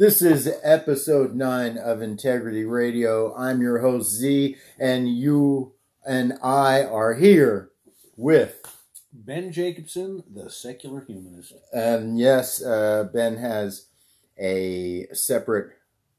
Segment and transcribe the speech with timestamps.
[0.00, 3.36] This is episode nine of Integrity Radio.
[3.36, 5.74] I'm your host Z, and you
[6.06, 7.68] and I are here
[8.16, 8.62] with
[9.12, 11.52] Ben Jacobson, the secular humanist.
[11.70, 13.88] And yes, uh, Ben has
[14.38, 15.72] a separate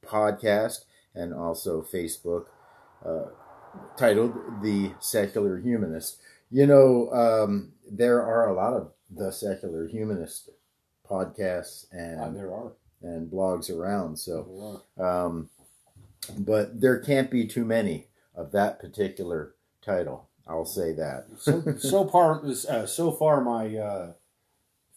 [0.06, 0.82] podcast
[1.16, 2.46] and also Facebook
[3.04, 3.30] uh,
[3.98, 6.20] titled The Secular Humanist.
[6.52, 10.52] You know, um, there are a lot of the secular humanist
[11.10, 12.74] podcasts and Uh, there are.
[13.02, 14.18] And blogs around.
[14.18, 15.50] So, um,
[16.38, 20.30] but there can't be too many of that particular title.
[20.48, 21.26] I'll say that.
[21.40, 24.12] So, so far, uh, so far, my uh,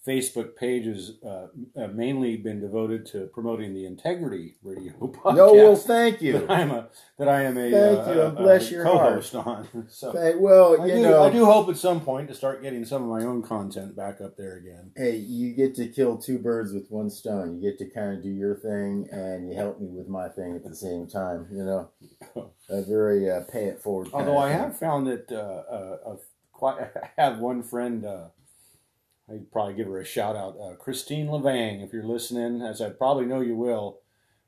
[0.06, 1.46] Facebook page has uh,
[1.80, 5.34] uh, mainly been devoted to promoting the Integrity Radio podcast.
[5.36, 6.40] no, well, thank you.
[6.40, 6.88] that I'm a
[7.18, 9.66] that I am a, Thank uh, you, a- and bless a your co-host on.
[9.88, 12.84] So well, I you do, know, I do hope at some point to start getting
[12.84, 14.90] some of my own content back up there again.
[14.96, 17.54] hey, you get to kill two birds with one stone.
[17.60, 20.54] You get to kind of do your thing, and you help me with my thing
[20.56, 21.46] at the same time.
[21.50, 21.90] You know,
[22.68, 24.08] a very uh, pay it forward.
[24.12, 25.36] Although I have found that uh,
[25.72, 26.16] uh, uh,
[26.52, 28.04] quite, I have one friend.
[29.30, 32.90] I'd probably give her a shout out, uh, Christine Levang, if you're listening, as I
[32.90, 34.00] probably know you will.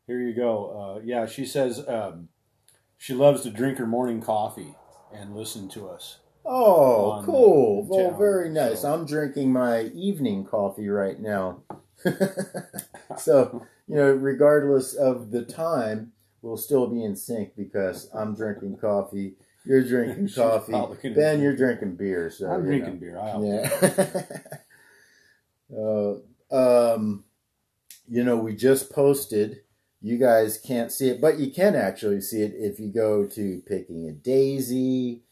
[0.06, 0.96] Here you go.
[0.98, 2.28] Uh, yeah, she says um,
[2.98, 4.74] she loves to drink her morning coffee
[5.12, 6.18] and listen to us.
[6.44, 7.86] Oh, cool.
[7.88, 8.82] Well, very nice.
[8.82, 11.62] so- I'm drinking my evening coffee right now.
[13.18, 16.12] so, you know, regardless of the time,
[16.42, 19.34] we'll still be in sync because I'm drinking coffee,
[19.64, 22.30] you're drinking coffee, Ben, you're drinking beer.
[22.30, 23.00] So I'm drinking know.
[23.00, 23.18] beer.
[23.18, 24.22] I'll Yeah.
[25.74, 26.14] uh,
[26.54, 27.24] um,
[28.08, 29.60] you know, we just posted.
[30.02, 33.62] You guys can't see it, but you can actually see it if you go to
[33.66, 35.22] Picking a Daisy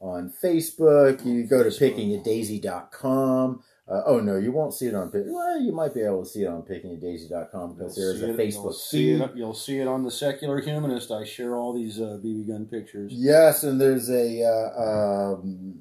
[0.00, 1.24] on Facebook.
[1.24, 3.62] You go to pickingadaisy.com.
[3.88, 5.10] Uh, oh no, you won't see it on.
[5.12, 8.36] Well, you might be able to see it on pickingadaisy.com because You'll there's a it-
[8.36, 9.22] Facebook You'll see, feed.
[9.24, 11.10] it, you'll see it on the Secular Humanist.
[11.10, 13.10] I share all these uh, BB gun pictures.
[13.12, 14.44] Yes, and there's a.
[14.44, 15.80] Uh, um,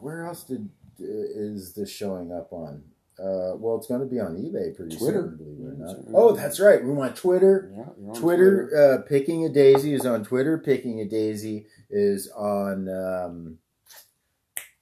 [0.00, 2.84] where else did is this showing up on?
[3.18, 5.22] Uh, well, it's going to be on eBay pretty Twitter.
[5.22, 5.36] soon.
[5.36, 5.96] Believe it or not.
[6.14, 6.82] Oh, that's right.
[6.82, 7.70] We want Twitter.
[7.76, 10.58] Yeah, on Twitter, uh, picking a daisy is on Twitter.
[10.58, 13.58] Picking a daisy is on um,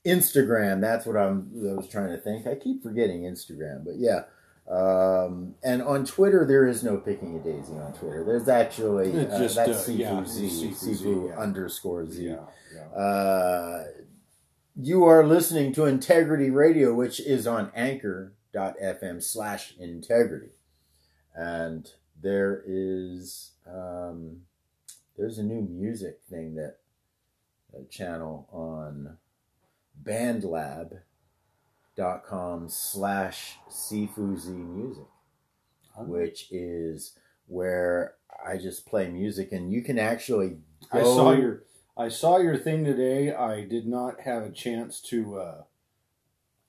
[0.07, 0.81] Instagram.
[0.81, 1.51] That's what I'm.
[1.71, 2.47] I was trying to think.
[2.47, 4.23] I keep forgetting Instagram, but yeah.
[4.71, 8.23] Um, and on Twitter, there is no picking a daisy on Twitter.
[8.25, 11.39] There's actually uh, just, that's uh, Sifu yeah, Z, Sifu Z, Sifu yeah.
[11.41, 12.25] underscore Z.
[12.25, 12.37] Yeah,
[12.73, 12.97] yeah.
[12.97, 13.85] Uh,
[14.77, 20.53] you are listening to Integrity Radio, which is on anchor.fm slash integrity.
[21.35, 21.91] And
[22.21, 24.43] there is um,
[25.17, 26.77] there's a new music thing that
[27.75, 29.17] a channel on
[30.03, 30.99] bandlab.com
[32.69, 35.07] slash Sifuzi music,
[35.97, 38.15] which is where
[38.45, 40.59] I just play music and you can actually
[40.93, 41.63] I saw your
[41.97, 43.33] I saw your thing today.
[43.33, 45.39] I did not have a chance to.
[45.39, 45.63] Uh,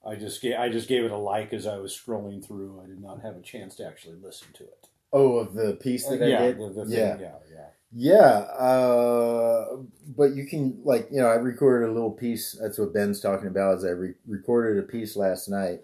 [0.06, 2.81] I just gave I just gave it a like as I was scrolling through.
[2.83, 4.88] I did not have a chance to actually listen to it.
[5.13, 6.59] Oh, of the piece that I yeah, did.
[6.59, 7.68] the, the thing, yeah, yeah, yeah.
[7.91, 8.38] yeah.
[8.56, 9.77] Uh,
[10.15, 12.57] but you can like you know I recorded a little piece.
[12.59, 13.79] That's what Ben's talking about.
[13.79, 15.81] Is I re- recorded a piece last night.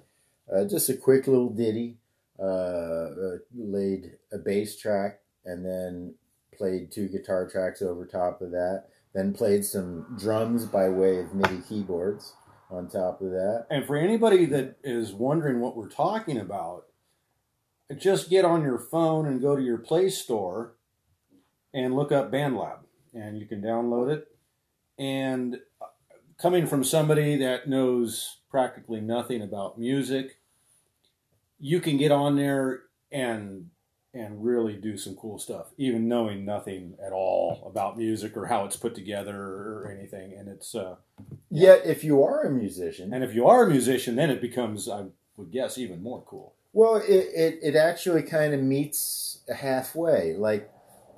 [0.51, 1.97] Uh, just a quick little ditty.
[2.39, 6.13] Uh, uh, laid a bass track and then
[6.55, 8.85] played two guitar tracks over top of that.
[9.17, 12.35] Then played some drums by way of MIDI keyboards
[12.69, 13.65] on top of that.
[13.71, 16.83] And for anybody that is wondering what we're talking about,
[17.97, 20.75] just get on your phone and go to your Play Store
[21.73, 22.81] and look up BandLab,
[23.11, 24.27] and you can download it.
[24.99, 25.61] And
[26.39, 30.37] coming from somebody that knows practically nothing about music,
[31.59, 33.71] you can get on there and
[34.17, 38.65] and really do some cool stuff, even knowing nothing at all about music or how
[38.65, 40.33] it's put together or anything.
[40.33, 40.95] And it's uh,
[41.49, 44.89] Yet, if you are a musician, and if you are a musician, then it becomes,
[44.89, 45.05] I
[45.37, 46.55] would guess, even more cool.
[46.73, 50.35] Well, it, it, it actually kind of meets halfway.
[50.35, 50.69] Like,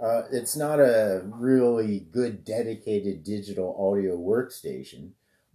[0.01, 5.09] uh, it's not a really good dedicated digital audio workstation,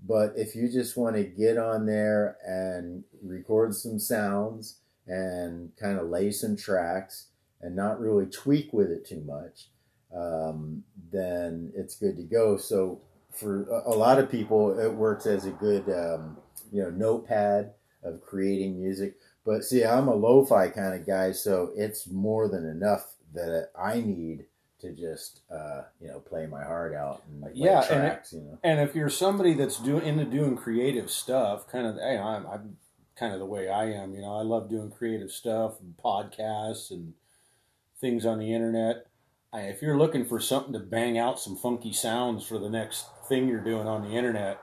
[0.07, 5.99] but if you just want to get on there and record some sounds and kind
[5.99, 7.29] of lay some tracks
[7.65, 9.69] and not really tweak with it too much,
[10.15, 12.57] um, then it's good to go.
[12.57, 13.01] So
[13.33, 16.37] for a, lot of people, it works as a good, um,
[16.71, 17.73] you know, notepad
[18.03, 19.17] of creating music.
[19.47, 24.01] But see, I'm a lo-fi kind of guy, so it's more than enough that I
[24.01, 24.45] need
[24.81, 28.41] to just, uh, you know, play my heart out and like Yeah, and it- you
[28.43, 28.59] know.
[28.63, 32.77] And if you're somebody that's doing into doing creative stuff, kind of, hey, I'm, I'm
[33.17, 34.15] kind of the way I am.
[34.15, 37.15] You know, I love doing creative stuff and podcasts and
[38.05, 39.07] things on the internet.
[39.51, 43.07] I, if you're looking for something to bang out some funky sounds for the next
[43.29, 44.61] thing you're doing on the internet,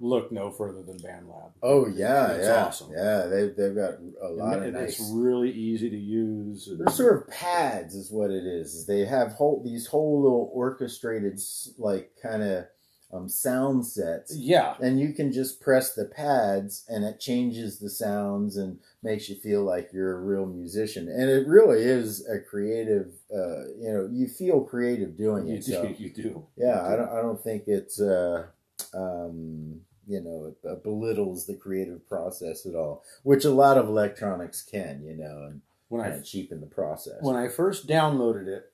[0.00, 1.52] look no further than BandLab.
[1.62, 2.90] Oh yeah, It's yeah, awesome.
[2.94, 3.26] yeah.
[3.26, 5.00] They've they've got a lot of And nice.
[5.00, 6.68] It's really easy to use.
[6.78, 8.74] They're sort of pads, is what it is.
[8.74, 11.40] is They have whole these whole little orchestrated
[11.78, 12.66] like kind of
[13.12, 17.88] um, sound sets, yeah, and you can just press the pads, and it changes the
[17.88, 21.08] sounds and makes you feel like you're a real musician.
[21.08, 23.12] And it really is a creative.
[23.32, 25.64] Uh, you know, you feel creative doing you it.
[25.64, 25.72] do.
[25.72, 26.46] So You do.
[26.56, 27.08] yeah, I don't.
[27.10, 28.00] I don't think it's.
[28.00, 28.46] Uh,
[28.94, 34.62] um, you know, it, belittles the creative process at all, which a lot of electronics
[34.62, 35.02] can.
[35.04, 37.18] You know, and When I kind of cheapen the process.
[37.20, 38.72] when I first downloaded it,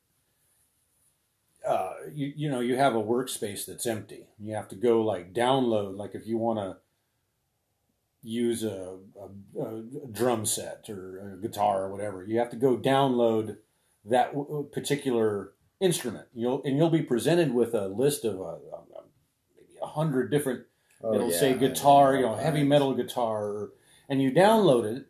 [1.66, 4.26] uh, you you know you have a workspace that's empty.
[4.38, 6.76] You have to go like download like if you want to
[8.23, 8.99] use a,
[9.59, 13.57] a, a drum set or a guitar or whatever, you have to go download
[14.04, 16.28] that w- particular instrument.
[16.35, 19.02] You'll and you'll be presented with a list of uh, uh,
[19.57, 20.66] maybe a hundred different
[21.04, 23.71] Oh, It'll yeah, say guitar, you know, heavy metal guitar,
[24.09, 25.07] and you download it,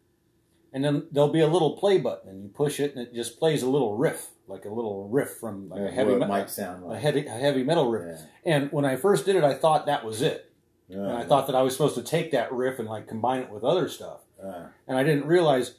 [0.73, 3.39] and then there'll be a little play button, and you push it, and it just
[3.39, 6.51] plays a little riff, like a little riff from like Yeah, a heavy metal, might
[6.51, 7.01] sound a like.
[7.01, 8.19] heavy, a heavy metal riff.
[8.45, 8.55] Yeah.
[8.55, 10.51] And when I first did it, I thought that was it,
[10.89, 13.41] Yeah, and I thought that I was supposed to take that riff and like combine
[13.41, 15.75] it with other stuff, uh, and I didn't realize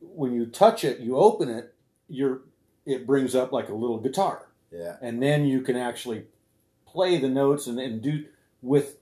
[0.00, 1.74] when you touch it, you open it,
[2.08, 2.42] you're
[2.86, 6.24] it brings up like a little guitar yeah, and then you can actually
[6.86, 8.24] play the notes and, and do
[8.62, 8.96] with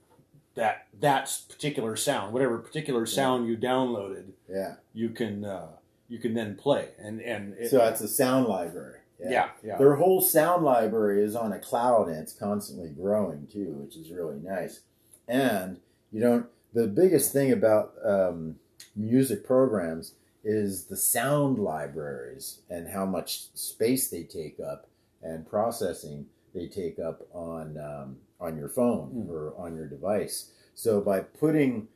[0.55, 4.75] that that particular sound, whatever particular sound you downloaded, yeah.
[4.93, 5.67] you can uh,
[6.07, 8.99] you can then play and and it, So that's a sound library.
[9.19, 13.73] yeah yeah Their whole sound library is on a cloud and it's constantly growing too,
[13.79, 14.81] which is really nice.
[15.27, 15.79] And
[16.11, 18.55] you don't the biggest thing about um,
[18.95, 20.13] music programs
[20.43, 24.87] is the sound libraries and how much space they take up
[25.21, 29.29] and processing they take up on um, on your phone Mm.
[29.29, 30.51] or on your device.
[30.75, 31.87] So by putting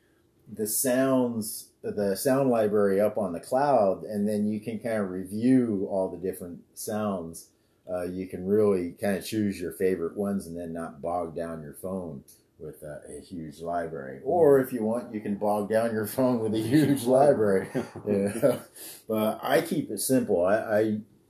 [0.52, 5.10] the sounds the sound library up on the cloud and then you can kind of
[5.10, 7.48] review all the different sounds
[7.90, 11.62] uh, you can really kind of choose your favorite ones and then not bog down
[11.62, 12.24] your phone
[12.60, 14.22] with a, a huge library.
[14.24, 17.68] Or if you want you can bog down your phone with a huge library.
[18.08, 18.60] Yeah.
[19.08, 20.46] But i keep it simple.
[20.46, 20.80] I, I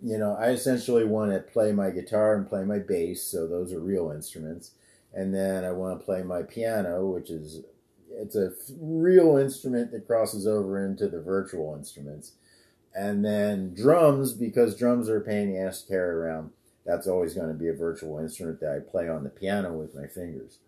[0.05, 3.71] you know i essentially want to play my guitar and play my bass so those
[3.71, 4.71] are real instruments
[5.13, 7.61] and then i want to play my piano which is
[8.15, 12.33] it's a real instrument that crosses over into the virtual instruments.
[12.95, 16.51] And then drums because drums are a pain in the ass to carry around
[16.85, 19.95] that's always going to be a virtual instrument that i play on the piano with
[19.95, 20.59] my fingers.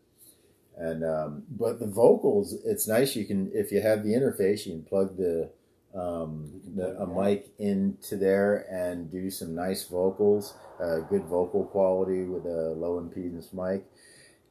[0.78, 4.74] And um, but the vocals it's nice you can if you have the interface you
[4.74, 5.50] can plug the
[5.94, 12.24] um, the, a mic into there and do some nice vocals uh, good vocal quality
[12.24, 13.86] with a low impedance mic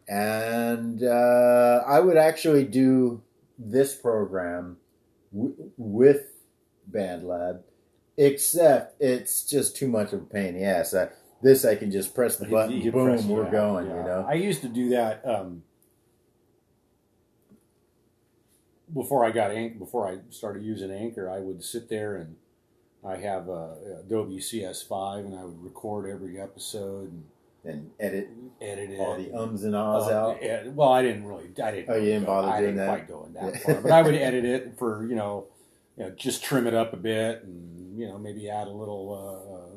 [0.09, 3.23] and uh, i would actually do
[3.59, 4.77] this program
[5.33, 6.27] w- with
[6.91, 7.61] bandlab
[8.17, 11.09] except it's just too much of a pain in the ass I,
[11.43, 13.97] this i can just press the button You boom press- we're yeah, going yeah.
[13.97, 15.63] you know I used to do that um,
[18.93, 21.29] before I got Anch- before I started using Anchor.
[21.29, 22.37] I would sit there and
[23.05, 27.25] I have a Adobe CS5 and I would record every episode and
[27.65, 28.29] and edit
[28.61, 31.51] edit all the ums and ahs Uh, out yeah, well, I didn't really.
[31.63, 31.91] I didn't.
[31.91, 32.89] Oh, you didn't go- bother I doing didn't that?
[32.89, 33.59] quite go in that Yeah.
[33.61, 35.47] far, but I would edit it for you know,
[35.97, 39.13] you know, just trim it up a bit and you know maybe add a little
[39.15, 39.77] uh,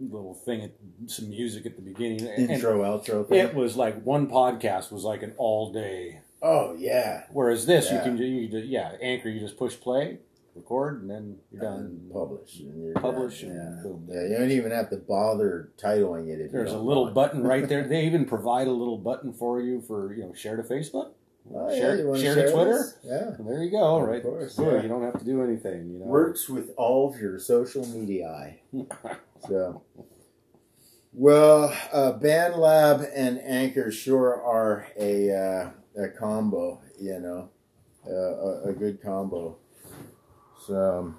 [0.00, 0.72] little thing, at,
[1.06, 2.26] some music at the beginning.
[2.26, 3.38] And intro outro thing.
[3.38, 6.20] it was like one podcast was like an all day.
[6.42, 7.98] oh yeah Whereas this, Yeah.
[7.98, 10.18] you can you do, yeah, Anchor, you just push play,
[10.54, 11.78] record, and then you're done.
[11.80, 13.50] and publish and you're Publish done.
[13.50, 13.82] and yeah.
[13.82, 14.06] boom.
[14.10, 17.68] yeah you don't even have to bother titling it if There's a little button right
[17.68, 17.86] there.
[17.88, 21.12] They even provide a little button for you for you know share to Facebook,
[21.54, 22.78] oh, yeah, share, you wanna share to Twitter.
[22.78, 22.98] this?
[23.04, 23.96] yeah And there you go.
[23.96, 24.82] Of right, course, yeah.
[24.82, 25.90] you don't have to do anything.
[25.92, 28.56] You know, works with all of your social media
[29.48, 29.82] so
[31.12, 35.70] well uh, bandlab and anchor sure are a uh,
[36.02, 37.50] a combo you know
[38.06, 39.56] uh, a, a good combo
[40.66, 41.16] so um,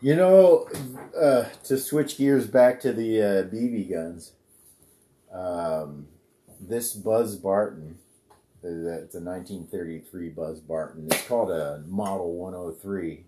[0.00, 0.68] you know
[1.20, 4.32] uh, to switch gears back to the uh, bb guns
[5.32, 6.06] um,
[6.60, 7.98] this buzz barton
[8.64, 13.24] it's a 1933 buzz barton it's called a model 103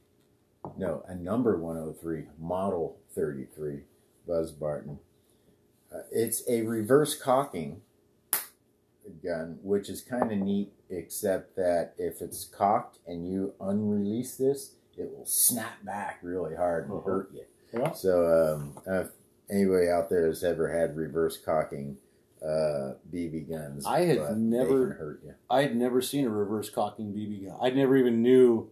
[0.77, 3.81] no, a number 103, model 33,
[4.27, 4.99] Buzz Barton.
[5.95, 7.83] Uh, it's a reverse cocking
[9.23, 14.75] gun, which is kind of neat, except that if it's cocked and you unrelease this,
[14.97, 17.03] it will snap back really hard and Uh-huh.
[17.11, 17.45] hurt you.
[17.73, 17.93] Yeah.
[17.93, 19.11] So, um, if
[19.51, 21.97] anybody out there has ever had reverse cocking
[22.43, 25.35] uh, BB guns, I had never- hurt you.
[25.51, 27.57] I had never seen a reverse cocking BB gun.
[27.61, 28.71] I never even knew,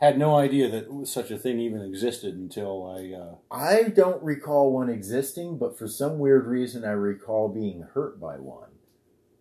[0.00, 3.12] had no idea that such a thing even existed until I.
[3.12, 8.20] Uh, I don't recall one existing, but for some weird reason, I recall being hurt
[8.20, 8.68] by one.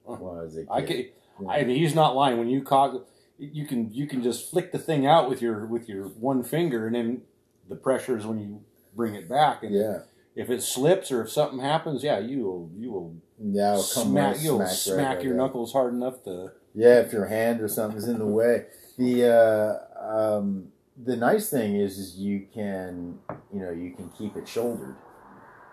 [0.05, 0.69] When I was a kid.
[0.71, 1.09] I,
[1.41, 1.49] Yeah.
[1.49, 2.37] I mean, he's not lying.
[2.37, 3.05] When you cock,
[3.37, 6.85] you can you can just flick the thing out with your with your one finger,
[6.87, 7.21] and then
[7.67, 8.61] the pressure is when you
[8.95, 9.63] bring it back.
[9.63, 9.99] And yeah,
[10.35, 14.57] if it slips or if something happens, yeah, you will you will yeah, smack you'll
[14.57, 15.37] smack, smack, right back your up.
[15.37, 16.51] knuckles hard enough to.
[16.75, 18.65] Yeah, if your hand or something's in the way.
[18.97, 23.19] The uh, um, the nice thing is, is you can
[23.53, 24.95] you know you can keep it shouldered.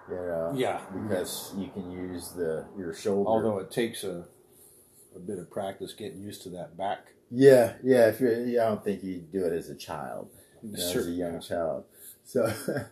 [0.09, 3.29] You know, Yeah, because you can use the your shoulder.
[3.29, 4.27] although it takes a
[5.17, 7.13] a bit of practice getting used to that back.
[7.31, 8.09] yeah, yeah.
[8.09, 8.33] If you're,
[8.63, 10.31] I don't think you do it as a child.
[10.63, 11.85] you know, as a young child.
[12.25, 12.53] So,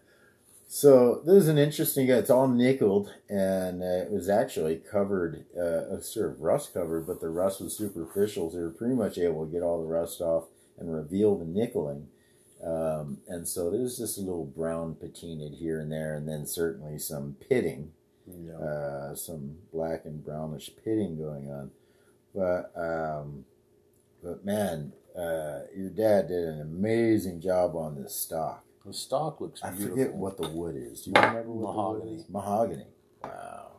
[0.68, 2.08] so this is an interesting.
[2.08, 7.20] It's all nickeled, and uh, it was actually covered, uh, sort of rust covered, but
[7.20, 8.50] the rust was superficial.
[8.50, 10.44] So they were pretty much able to get all the rust off
[10.78, 12.06] and reveal the nickeling.
[12.64, 16.98] Um, and so there's just a little brown patinaed here and there, and then certainly
[16.98, 17.92] some pitting,
[18.26, 18.54] Yeah.
[18.56, 21.70] uh, some black and brownish pitting going on.
[22.34, 23.44] But um,
[24.22, 28.64] but man, uh, your dad did an amazing job on this stock.
[28.84, 31.02] The stock looks I forget what the wood is.
[31.02, 32.14] Do you remember what the wood Mahogany.
[32.16, 32.28] is?
[32.28, 32.86] Mahogany.
[33.22, 33.70] Wow.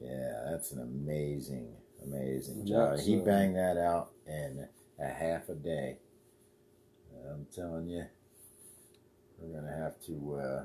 [0.00, 1.68] Yeah, that's an amazing,
[2.02, 2.92] amazing job.
[2.92, 4.66] That's, he banged that out in
[4.98, 5.98] a half a day.
[7.30, 8.04] I'm telling you,
[9.38, 10.64] we're gonna have to uh,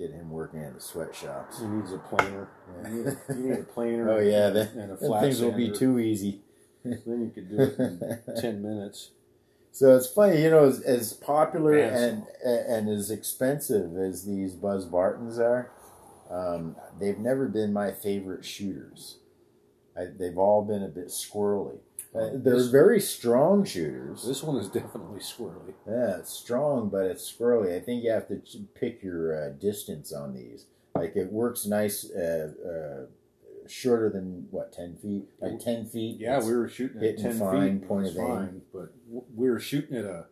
[0.00, 1.60] get him working at the sweatshops.
[1.60, 2.48] He needs a planer.
[2.82, 4.10] Yeah, you, need a, you need a planer.
[4.10, 6.40] Oh yeah, the, and a flat things will be too easy.
[6.84, 9.10] then you could do it in ten minutes.
[9.72, 12.26] So it's funny, you know, as, as popular Ransom.
[12.44, 15.72] and and as expensive as these Buzz Bartons are,
[16.30, 19.18] um, they've never been my favorite shooters.
[19.96, 21.78] I, they've all been a bit squirrely.
[22.14, 24.26] Uh, they're This- very strong shooters.
[24.26, 25.74] This one is definitely squirrely.
[25.86, 27.74] Yeah, it's strong, but it's squirrely.
[27.76, 28.40] I think you have to
[28.74, 30.66] pick your uh, distance on these.
[30.96, 33.06] Like it works nice, uh, uh,
[33.68, 36.18] shorter than what ten feet, like ten feet.
[36.18, 37.88] Yeah, we were shooting at ten fine, feet.
[37.88, 38.62] point of aim.
[38.72, 38.92] but
[39.36, 40.26] we were shooting at a,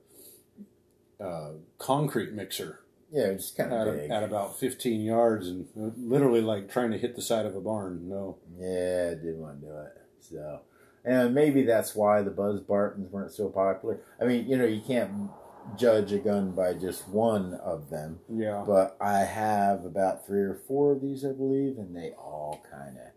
[1.21, 2.81] uh concrete mixer
[3.11, 4.11] yeah, it's kind at, of big.
[4.11, 7.61] at about fifteen yards, and uh, literally like trying to hit the side of a
[7.61, 8.07] barn.
[8.09, 9.97] No, Yeah, I didn't want to do it.
[10.21, 10.61] So,
[11.05, 14.01] and maybe that's why the Buzz Bartons weren't so popular.
[14.21, 15.31] I mean, you know, you can't
[15.77, 20.55] judge a gun by just one of them, yeah, but I have about three or
[20.67, 23.13] four of these, I believe, and they all kind of,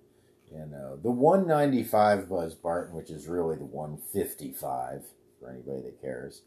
[0.51, 5.03] you know, the 195 Buzz Barton, which is really the 155
[5.39, 6.41] for anybody that cares,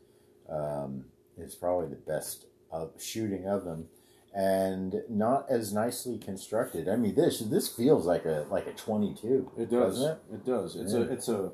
[0.51, 1.07] um,
[1.39, 3.89] is probably the best of shooting of them.
[4.37, 6.89] And not as nicely constructed.
[6.89, 9.53] I mean, this this feels like a like a twenty two.
[9.57, 9.97] it does.
[10.01, 10.75] doesn't It does.
[10.75, 10.99] It's Yeah.
[10.99, 11.53] a it's a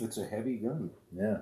[0.00, 1.38] it's a heavy gun, Yeah,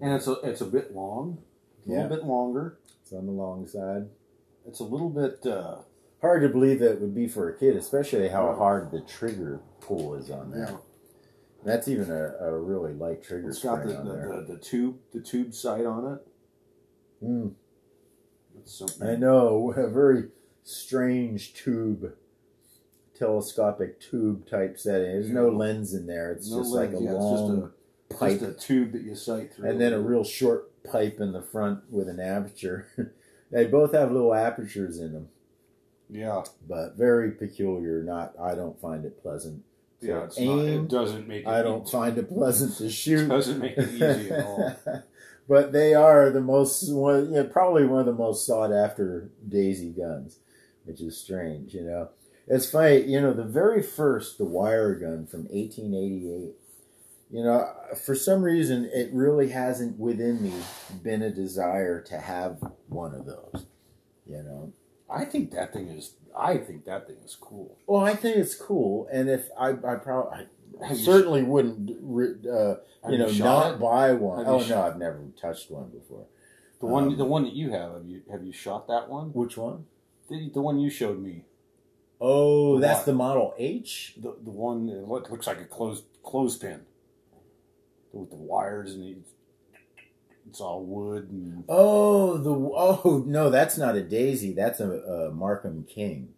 [0.00, 1.38] and it's a it's a bit long,
[1.86, 2.02] a Yeah.
[2.02, 2.78] little bit longer.
[3.00, 4.08] it's on the long side.
[4.66, 5.44] It's a little bit.
[5.46, 5.78] Uh,
[6.20, 9.60] Hard to believe that it would be for a kid, especially how hard the trigger
[9.80, 10.68] pull is on that.
[10.70, 10.76] yeah,
[11.64, 15.20] That's even a, a really light trigger it's got the, the, the, the tube the
[15.20, 17.24] tube sight on it.
[17.26, 17.54] Mm,
[19.02, 20.28] I know, a very
[20.64, 22.12] strange tube,
[23.14, 25.12] telescopic tube type setting.
[25.12, 26.32] There's no lens in there.
[26.32, 27.72] It's No just lens, like a yeah, long just
[28.12, 31.20] a, pipe, just a tube that you sight through, and then a real short pipe
[31.20, 33.12] in the front with an aperture.
[33.50, 35.28] they both have little apertures in them,
[36.08, 38.02] yeah, but very peculiar.
[38.02, 39.64] Not, I don't find it pleasant.
[40.00, 40.28] yeah.
[40.36, 40.56] Aim.
[40.56, 40.66] not.
[40.66, 41.42] It doesn't make.
[41.42, 43.26] It I don't find it pleasant to shoot.
[43.26, 44.76] It doesn't make it easy at all.
[45.52, 49.90] But they are the most, one, yeah, probably one of the most sought after Daisy
[49.90, 50.38] guns,
[50.84, 52.08] which is strange, you know.
[52.46, 56.54] It's funny, you know, the very first, the wire gun from 1888,
[57.30, 57.70] you know,
[58.02, 60.54] for some reason, it really hasn't within me
[61.02, 63.66] been a desire to have one of those,
[64.24, 64.72] you know.
[65.10, 66.14] I think that thing is.
[66.34, 67.76] I think that thing is cool.
[67.86, 70.46] Well, I think it's cool, and if I, I probably,
[70.82, 71.90] I Have you certainly wouldn't,
[72.46, 72.76] uh,
[73.08, 73.80] you know, shot not it?
[73.80, 74.44] buy one.
[74.44, 76.26] Have you Oh no, I've never touched one before.
[76.80, 77.92] The one, Um, the one that you have.
[77.94, 79.28] Have you have you shot that one?
[79.32, 79.86] Which one?
[80.28, 81.44] The, the one you showed me.
[82.20, 84.14] Oh, The that's the Model H.
[84.16, 86.80] The the one that what looks like a closed clothespin.
[88.12, 89.30] With the wires and it's,
[90.46, 94.52] it's all wood and Oh, the oh no, that's not a Daisy.
[94.52, 96.34] That's a, a Markham King,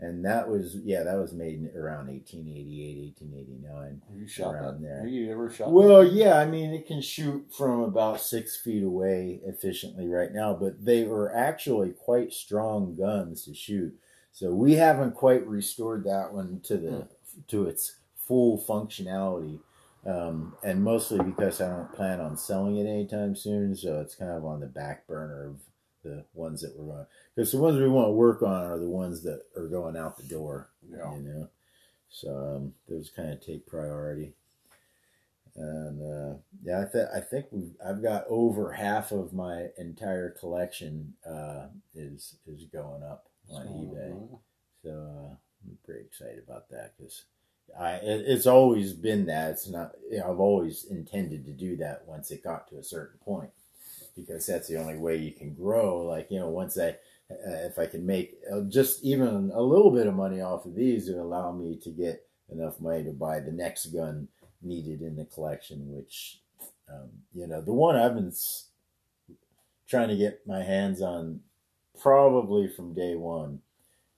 [0.00, 4.02] and that was yeah, that was made around 1888, 1889.
[4.08, 4.82] have you shot Around that?
[4.82, 5.00] there.
[5.00, 5.72] Have you ever shot?
[5.72, 10.54] Well, yeah, I mean it can shoot from about six feet away efficiently right now,
[10.54, 13.94] but they were actually quite strong guns to shoot.
[14.32, 17.08] So we haven't quite restored that one to the
[17.48, 19.58] to its full functionality,
[20.06, 23.74] um, and mostly because I don't plan on selling it anytime soon.
[23.74, 25.60] So it's kind of on the back burner of
[26.04, 27.06] the ones that we're going.
[27.38, 30.16] Because the ones we want to work on are the ones that are going out
[30.16, 31.14] the door Yeah.
[31.14, 31.48] you know.
[32.10, 34.32] So um, those kind of take priority.
[35.54, 40.30] And uh, yeah, I, th- I think we I've got over half of my entire
[40.30, 44.40] collection uh, is is going up on eBay.
[44.82, 47.22] So uh, I'm pretty excited about that because
[47.78, 51.76] I it, it's always been that it's not you know, I've always intended to do
[51.76, 53.50] that once it got to a certain point
[54.16, 56.02] because that's the only way you can grow.
[56.02, 56.96] Like you know, once I
[57.30, 60.74] uh, if I can make uh, just even a little bit of money off of
[60.74, 64.28] these, it would allow me to get enough money to buy the next gun
[64.62, 65.94] needed in the collection.
[65.94, 66.40] Which
[66.88, 68.32] um, you know, the one I've been
[69.86, 71.40] trying to get my hands on
[72.00, 73.60] probably from day one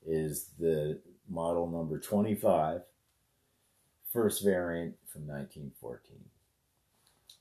[0.06, 2.82] is the model number 25
[4.12, 6.16] first variant from 1914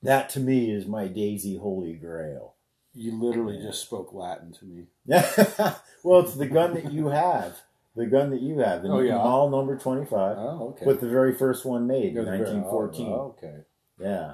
[0.03, 2.53] that to me is my daisy holy grail
[2.93, 4.87] You literally just spoke Latin to me.
[6.03, 7.57] well it's the gun that you have
[7.95, 9.15] the gun that you have the Oh, yeah.
[9.17, 10.85] model number 25 Oh, okay.
[10.85, 12.39] but the very first one made in Good, good.
[12.39, 13.57] 1914 Oh, okay.
[13.99, 14.33] yeah,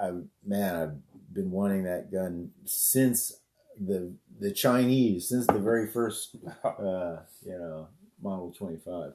[0.00, 0.12] I
[0.44, 3.40] man, I've been wanting that gun since
[3.80, 7.88] the the Chinese, since the very first, uh, you know,
[8.22, 9.12] Model Twenty Five.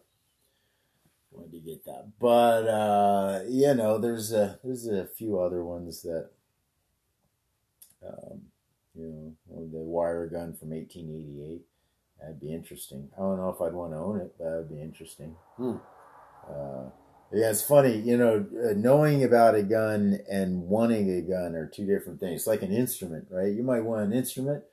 [1.31, 6.01] Wanted to get that, but uh, you know, there's a there's a few other ones
[6.01, 6.29] that,
[8.05, 8.41] um,
[8.95, 11.61] you know, the wire gun from 1888.
[12.19, 13.09] That'd be interesting.
[13.17, 15.35] I don't know if I'd want to own it, but that'd be interesting.
[15.57, 15.77] Hmm.
[16.47, 16.89] Uh,
[17.33, 21.65] Yeah, it's funny, you know, uh, knowing about a gun and wanting a gun are
[21.65, 22.41] two different things.
[22.41, 23.51] It's like an instrument, right?
[23.53, 24.63] You might want an instrument,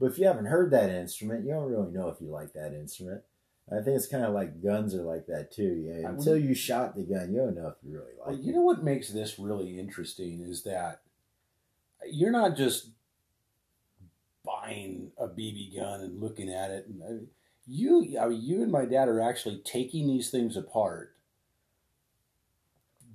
[0.00, 2.74] but if you haven't heard that instrument, you don't really know if you like that
[2.74, 3.22] instrument.
[3.70, 5.84] I think it's kind of like guns are like that too.
[5.86, 8.42] Yeah, until you shot the gun, you don't know if you really like Well, it.
[8.42, 11.00] you know what makes this really interesting is that
[12.10, 12.88] you're not just
[14.44, 16.86] buying a BB gun and looking at it.
[16.88, 17.24] And uh,
[17.66, 21.14] you, I mean, you and my dad are actually taking these things apart,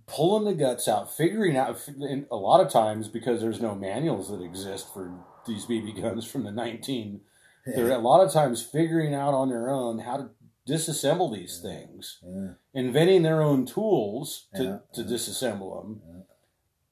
[0.06, 1.80] pulling the guts out, figuring out.
[1.88, 5.14] And a lot of times, because there's no manuals that exist for
[5.46, 7.22] these BB guns from the 19,
[7.66, 10.30] they're a lot of times figuring out on their own how to
[10.68, 12.54] disassemble these things Yeah.
[12.74, 15.08] inventing their own tools to, Yeah, to yeah.
[15.16, 16.22] disassemble them Yeah.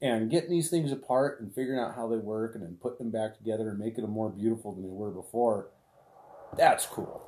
[0.02, 3.12] And getting these things apart and figuring out how they work and then putting them
[3.12, 5.70] back together and making them more beautiful than they were before.
[6.58, 7.22] That's cool.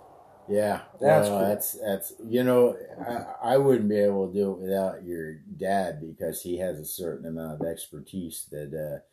[0.50, 1.48] Yeah, That's well, cool.
[1.50, 6.00] that's that's you know I, I wouldn't be able to do it without your dad
[6.00, 9.04] because he has a certain amount of expertise that uh,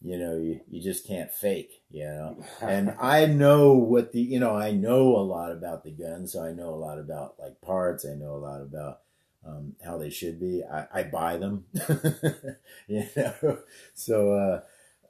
[0.00, 4.38] you know you, you just can't fake you know and I know what the you
[4.38, 7.60] know I know a lot about the gun so I know a lot about like
[7.60, 9.00] parts I know a lot about
[9.46, 10.62] um, how they should be.
[10.64, 11.64] I, I buy them
[12.88, 13.58] you know?
[13.94, 14.60] So uh,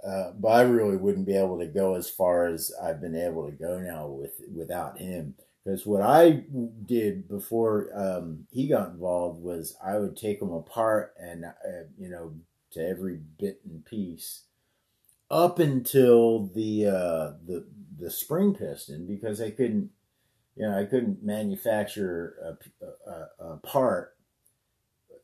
[0.07, 3.47] uh, but I really wouldn't be able to go as far as I've been able
[3.47, 5.35] to go now with without him.
[5.65, 6.45] Because what I
[6.85, 12.11] did before um, he got involved was I would take them apart and uh, you
[12.11, 12.35] know
[12.73, 14.43] to every bit and piece
[15.31, 17.67] up until the uh, the
[17.99, 19.91] the spring piston because I couldn't
[20.55, 24.14] you know I couldn't manufacture a, a, a part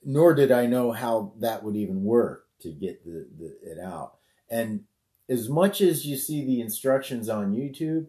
[0.04, 4.16] nor did I know how that would even work to get the, the it out
[4.50, 4.84] and
[5.28, 8.06] as much as you see the instructions on YouTube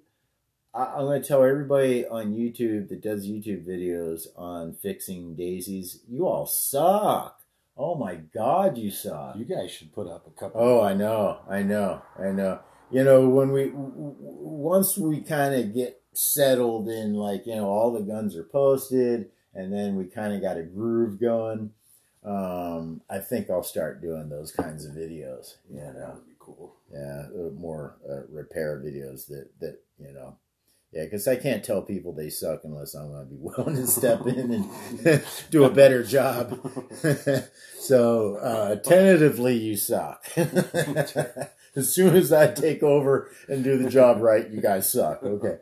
[0.73, 5.99] I, I'm going to tell everybody on YouTube that does YouTube videos on fixing daisies,
[6.07, 7.39] you all suck.
[7.77, 9.35] Oh my God, you suck.
[9.35, 10.61] you guys should put up a couple.
[10.61, 12.59] Oh, I know, I know, I know.
[12.91, 17.93] You know, when we once we kind of get settled in, like you know, all
[17.93, 21.71] the guns are posted, and then we kind of got a groove going.
[22.23, 25.55] Um, I think I'll start doing those kinds of videos.
[25.69, 26.75] You yeah, know, that would be cool.
[26.93, 27.23] yeah,
[27.57, 30.37] more uh, repair videos that that you know,
[30.91, 33.87] yeah, because I can't tell people they suck unless I'm going to be willing to
[33.87, 36.59] step in and do a better job.
[37.79, 40.25] so uh, tentatively, you suck.
[40.37, 45.23] as soon as I take over and do the job right, you guys suck.
[45.23, 45.57] Okay.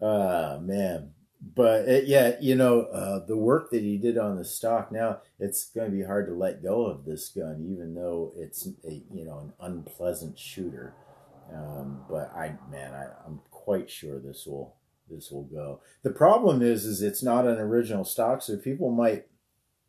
[0.00, 4.44] uh man but it, yeah you know uh, the work that he did on the
[4.44, 8.32] stock now it's going to be hard to let go of this gun even though
[8.36, 10.94] it's a you know an unpleasant shooter.
[11.50, 14.76] Um, but i man I, i'm quite sure this will
[15.10, 15.80] this will go.
[16.02, 19.26] The problem is is it's not an original stock so people might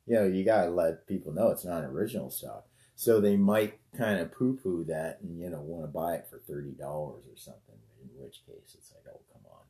[0.05, 2.65] you know you got to let people know it's not an original stock.
[2.95, 6.39] So they might kind of poo-poo that and you know want to buy it for
[6.39, 9.65] $30 or something in which case it's like oh come on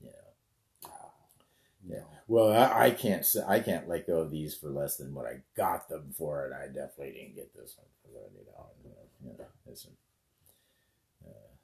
[0.00, 0.30] you know
[1.88, 2.00] Yeah.
[2.26, 5.42] well I, I can't i can't let go of these for less than what i
[5.56, 8.66] got them for and i definitely didn't get this one for $30
[9.24, 9.96] you know, this one.
[11.24, 11.54] Uh,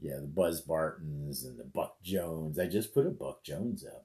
[0.00, 4.04] yeah the buzz bartons and the buck jones i just put a buck jones up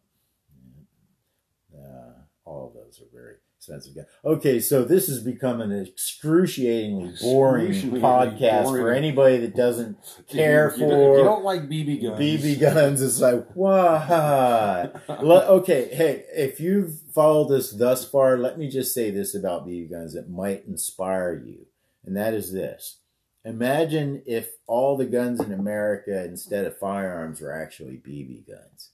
[1.73, 1.79] Yeah.
[1.79, 2.13] uh,
[2.45, 4.07] all of those are very expensive guns.
[4.25, 9.97] Okay, so this has become an excruciatingly boring Excruciatingly podcast for anybody that doesn't
[10.27, 12.19] care You for you don't like BB guns.
[12.19, 13.01] BB guns.
[13.01, 14.03] is like, what?
[15.53, 19.91] Okay, hey, if you've followed us thus far, let me just say this about BB
[19.91, 21.65] guns that might inspire you,
[22.05, 22.97] and that is this.
[23.45, 28.89] Imagine if all the guns in America, instead of firearms, were actually BB guns.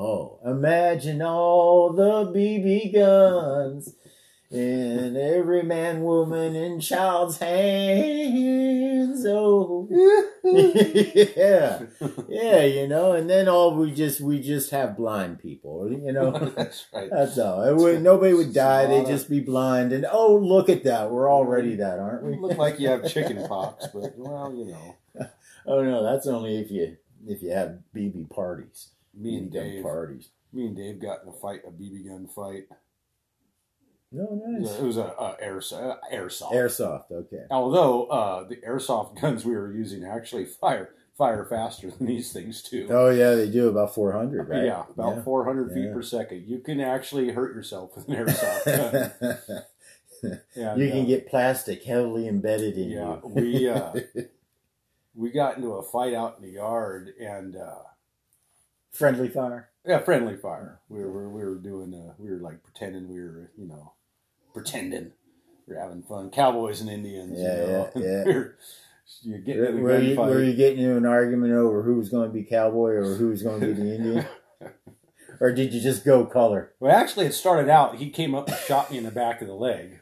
[0.00, 3.96] Oh, imagine all the BB guns
[4.50, 9.24] in every man, woman, and child's hands.
[9.26, 9.86] Oh,
[10.42, 11.82] yeah,
[12.28, 13.12] yeah, you know.
[13.12, 16.30] And then all we just we just have blind people, you know.
[16.56, 17.10] That's right.
[17.10, 17.62] That's all.
[17.64, 18.86] It would, nobody would die.
[18.86, 19.92] They'd just be blind.
[19.92, 21.10] And oh, look at that.
[21.10, 21.78] We're already mm.
[21.78, 22.38] that, aren't we?
[22.38, 24.96] Look like you have chicken pox, but well, you know.
[25.66, 28.92] oh no, that's only if you if you have BB parties.
[29.14, 30.28] Me and BB Dave, parties.
[30.52, 32.64] me and Dave got in a fight, a BB gun fight.
[34.10, 34.24] No,
[34.56, 34.78] It nice.
[34.78, 35.98] was a, a airsoft.
[36.12, 36.52] airsoft.
[36.52, 37.10] Airsoft.
[37.12, 37.44] Okay.
[37.50, 42.62] Although uh, the airsoft guns we were using actually fire fire faster than these things
[42.62, 42.86] too.
[42.90, 44.64] Oh yeah, they do about four hundred, right?
[44.64, 45.92] Yeah, about 400 feet Yeah.
[45.92, 46.44] per second.
[46.46, 49.62] You can actually hurt yourself with an airsoft gun.
[50.20, 53.28] You can uh, get plastic heavily embedded in Yeah, you.
[53.28, 53.92] we, uh,
[55.14, 57.82] we got into a fight out in the yard, and uh,
[58.90, 59.68] Friendly fire.
[59.86, 60.80] Yeah, friendly fire.
[60.88, 63.92] We were we were doing uh, we were like pretending we were you know
[64.60, 65.12] pretending
[65.68, 66.30] were having fun.
[66.30, 67.38] Cowboys and Indians.
[67.38, 67.90] Yeah, you know?
[67.94, 68.42] yeah, yeah.
[69.22, 69.98] You're getting in a Were
[70.42, 73.28] you, you getting into an argument over who was going to be cowboy or who
[73.28, 74.26] was going to be the Indian?
[75.40, 76.72] or did you just go color?
[76.78, 77.96] Well, actually, it started out.
[77.96, 80.00] He came up and shot me in the back of the leg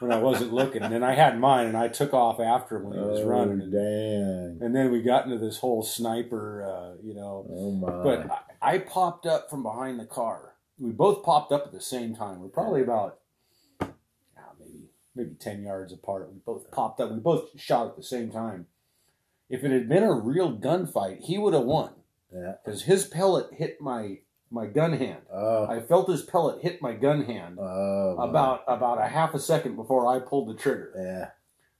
[0.00, 2.84] when I wasn't looking, and then I had mine, and I took off after him
[2.84, 4.66] when he was oh, running, and, dang.
[4.66, 7.46] and then we got into this whole sniper, uh, you know.
[7.50, 8.02] Oh, my.
[8.02, 10.56] But I, I popped up from behind the car.
[10.78, 12.40] We both popped up at the same time.
[12.40, 13.18] We're probably about
[15.14, 16.30] maybe maybe ten yards apart.
[16.32, 17.12] We both popped up.
[17.12, 18.66] We both shot at the same time.
[19.48, 21.92] If it had been a real gunfight, he would have won
[22.34, 22.54] yeah.
[22.64, 24.18] because his pellet hit my
[24.50, 25.22] my gun hand.
[25.32, 29.38] Oh, I felt his pellet hit my gun hand oh, about about a half a
[29.38, 30.92] second before I pulled the trigger.
[30.96, 31.28] Yeah.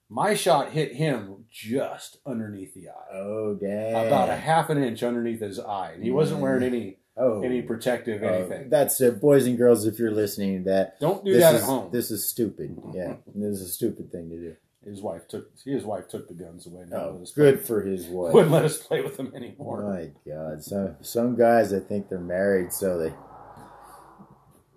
[0.08, 4.06] My shot hit him just underneath the eye, Oh, dang.
[4.06, 6.66] about a half an inch underneath his eye, and he wasn't wearing mm.
[6.66, 7.42] any oh.
[7.42, 8.68] any protective Oh, anything.
[8.70, 9.86] that's it, boys and girls.
[9.86, 11.90] If you're listening to that, Don't do this that is at home.
[11.92, 12.80] this is stupid.
[12.94, 14.56] Yeah, this is a stupid thing to do.
[14.84, 16.84] his wife took his wife took the guns away.
[16.88, 18.32] Now Oh, good for his wife.
[18.34, 19.82] Wouldn't let us play with them anymore.
[19.92, 23.12] My God, some some guys I think they're married so they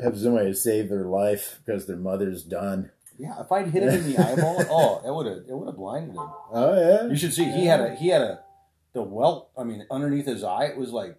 [0.04, 2.92] have somebody to save their life because their mother's done.
[3.18, 5.78] Yeah, if I'd hit him in the eyeball, oh, it would have it would have
[5.78, 6.28] blinded him.
[6.52, 8.42] Oh yeah, You should see he had a he had a
[8.94, 9.50] the welt.
[9.58, 11.18] I mean, underneath his eye, it was like.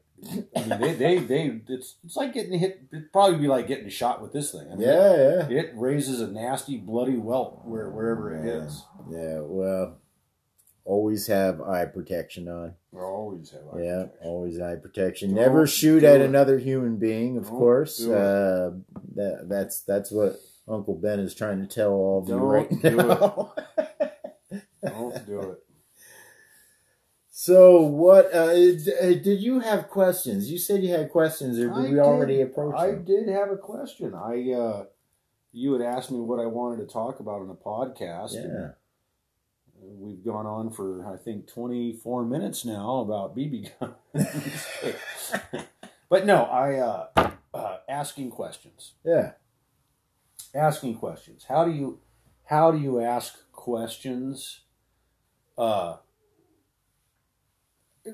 [0.56, 2.80] I mean, they, they, they, it's, it's like getting hit.
[2.92, 4.66] It'd probably be like getting shot with this thing.
[4.72, 8.82] I mean, yeah, yeah, It raises a nasty, bloody welt where, wherever it hits.
[9.10, 9.40] yeah.
[9.42, 9.98] Well,
[10.84, 12.74] always have eye protection on.
[12.92, 14.18] Always have eye Yeah, protection.
[14.26, 15.28] always eye protection.
[15.34, 16.26] Don't Never shoot at it.
[16.26, 18.02] another human being, of Don't course.
[18.06, 18.70] Uh,
[19.16, 22.70] that that's that's what Uncle Ben is trying to tell all of you Don't right
[22.70, 22.96] do it.
[22.96, 23.54] now.
[24.82, 25.58] Don't do it.
[27.38, 28.34] So what?
[28.34, 30.50] Uh, uh, did you have questions?
[30.50, 31.98] You said you had questions, or did I we did.
[31.98, 33.04] already approach I them?
[33.04, 34.14] did have a question.
[34.14, 34.84] I, uh,
[35.52, 38.32] you had asked me what I wanted to talk about on the podcast.
[38.32, 38.70] Yeah.
[39.78, 44.96] We've gone on for I think 24 minutes now about BB guns.
[46.08, 48.92] but no, I uh, uh, asking questions.
[49.04, 49.32] Yeah.
[50.54, 51.44] Asking questions.
[51.46, 51.98] How do you
[52.44, 54.60] how do you ask questions?
[55.58, 55.96] Uh,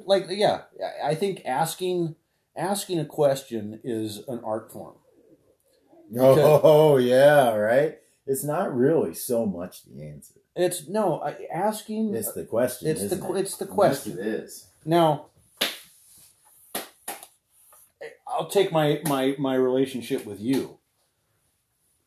[0.07, 0.63] like yeah,
[1.03, 2.17] I- think asking
[2.57, 4.95] asking a question is an art form.
[6.19, 7.55] Oh, yeah.
[7.55, 7.99] Right.
[8.27, 10.35] It's not really so much the answer.
[10.55, 12.15] It's no asking.
[12.15, 12.89] It's the question.
[12.89, 13.37] It's the it?
[13.41, 14.19] it's the Yes, question.
[14.19, 14.67] It is.
[14.85, 15.27] Now,
[18.27, 20.79] I'll take my, my, my relationship with you.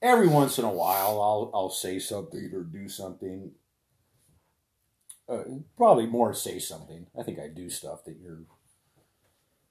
[0.01, 3.51] Every once in a while, I'll I'll say something or do something.
[5.27, 5.43] Uh,
[5.75, 7.07] probably more say something.
[7.17, 8.41] I think I do stuff that you're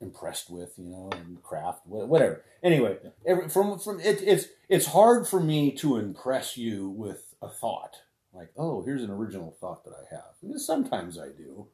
[0.01, 2.43] impressed with, you know, and craft, whatever.
[2.63, 7.49] Anyway, every, from from it, it's it's hard for me to impress you with a
[7.49, 7.99] thought
[8.35, 10.61] like, oh, here's an original thought that I have.
[10.61, 11.69] Sometimes I do,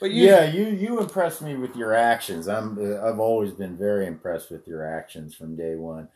[0.00, 2.48] but you, Yeah, you you impress me with your actions.
[2.48, 6.08] I'm uh, I've always been very impressed with your actions from day one.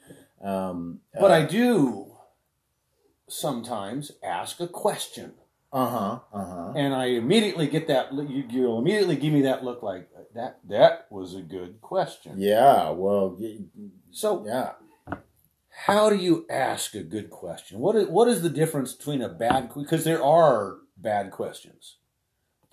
[0.43, 2.13] Um, But I do
[3.29, 5.35] sometimes ask a question,
[5.75, 6.73] uh huh uh huh.
[6.77, 8.13] and I immediately get that.
[8.15, 10.61] You, you'll immediately give me that look, like that.
[10.69, 12.35] That was a good question.
[12.39, 12.91] Yeah.
[12.91, 13.37] Well.
[14.13, 14.73] So, Yeah.
[15.87, 17.81] how do you ask a good question?
[17.81, 19.73] What is what is the difference between a bad?
[19.75, 21.97] Because there are bad questions.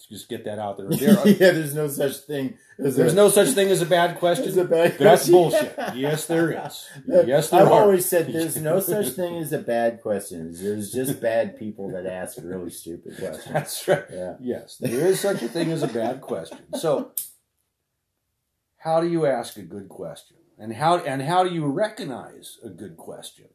[0.08, 0.88] Just get that out there.
[0.90, 1.52] There are, yeah.
[1.52, 2.58] There's no such thing.
[2.78, 4.58] As there's a, no such thing as a bad question.
[4.60, 5.34] a bad That's question.
[5.34, 5.76] bullshit.
[5.96, 6.90] Yes, there is.
[7.08, 7.82] Yes, there I've are.
[7.82, 10.54] always said there's no such thing as a bad question.
[10.54, 13.54] There's just bad people that ask really stupid questions.
[13.54, 14.06] That's right.
[14.12, 14.34] Yeah.
[14.40, 16.60] Yes, there is such a thing as a bad question.
[16.76, 17.12] So,
[18.78, 22.70] how do you ask a good question, and how and how do you recognize a
[22.70, 23.48] good question?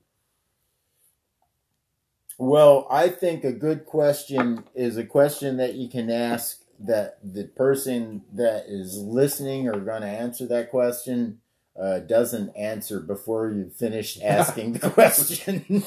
[2.38, 7.44] Well, I think a good question is a question that you can ask that the
[7.44, 11.40] person that is listening or going to answer that question
[11.80, 15.64] uh, doesn't answer before you finish asking the question.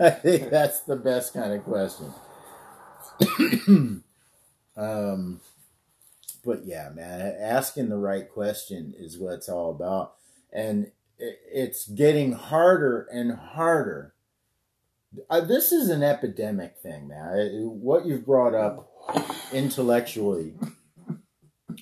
[0.00, 2.12] I think that's the best kind of question.
[4.76, 5.40] um,
[6.44, 10.14] but yeah, man, asking the right question is what it's all about,
[10.52, 14.13] and it's getting harder and harder
[15.30, 17.48] uh, this is an epidemic thing, man.
[17.80, 18.90] What you've brought up
[19.52, 20.54] intellectually,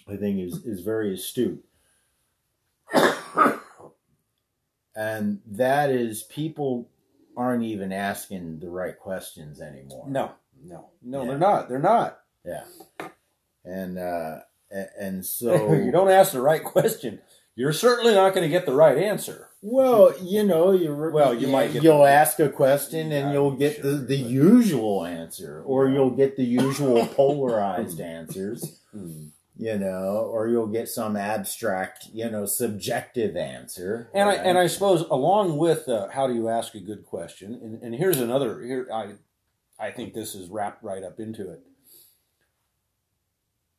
[0.08, 1.64] I think, is is very astute,
[4.94, 6.88] and that is people
[7.36, 10.06] aren't even asking the right questions anymore.
[10.08, 11.28] No, no, no, Yeah.
[11.28, 11.68] they're not.
[11.68, 12.20] They're not.
[12.44, 12.64] Yeah.
[13.64, 14.40] And uh,
[14.98, 17.20] and so you don't ask the right question,
[17.54, 19.48] you're certainly not going to get the right answer.
[19.64, 23.76] Well, you know, you Well, you might get you'll ask a question and you'll get
[23.76, 23.92] sure.
[23.92, 30.66] the, the usual answer, or you'll get the usual polarized answers, you know, or you'll
[30.66, 34.10] get some abstract, you know, subjective answer.
[34.12, 37.54] And I and I suppose along with uh, how do you ask a good question,
[37.54, 39.12] and, and here's another here I
[39.78, 41.60] I think this is wrapped right up into it.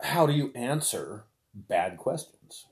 [0.01, 2.67] How do you answer bad questions?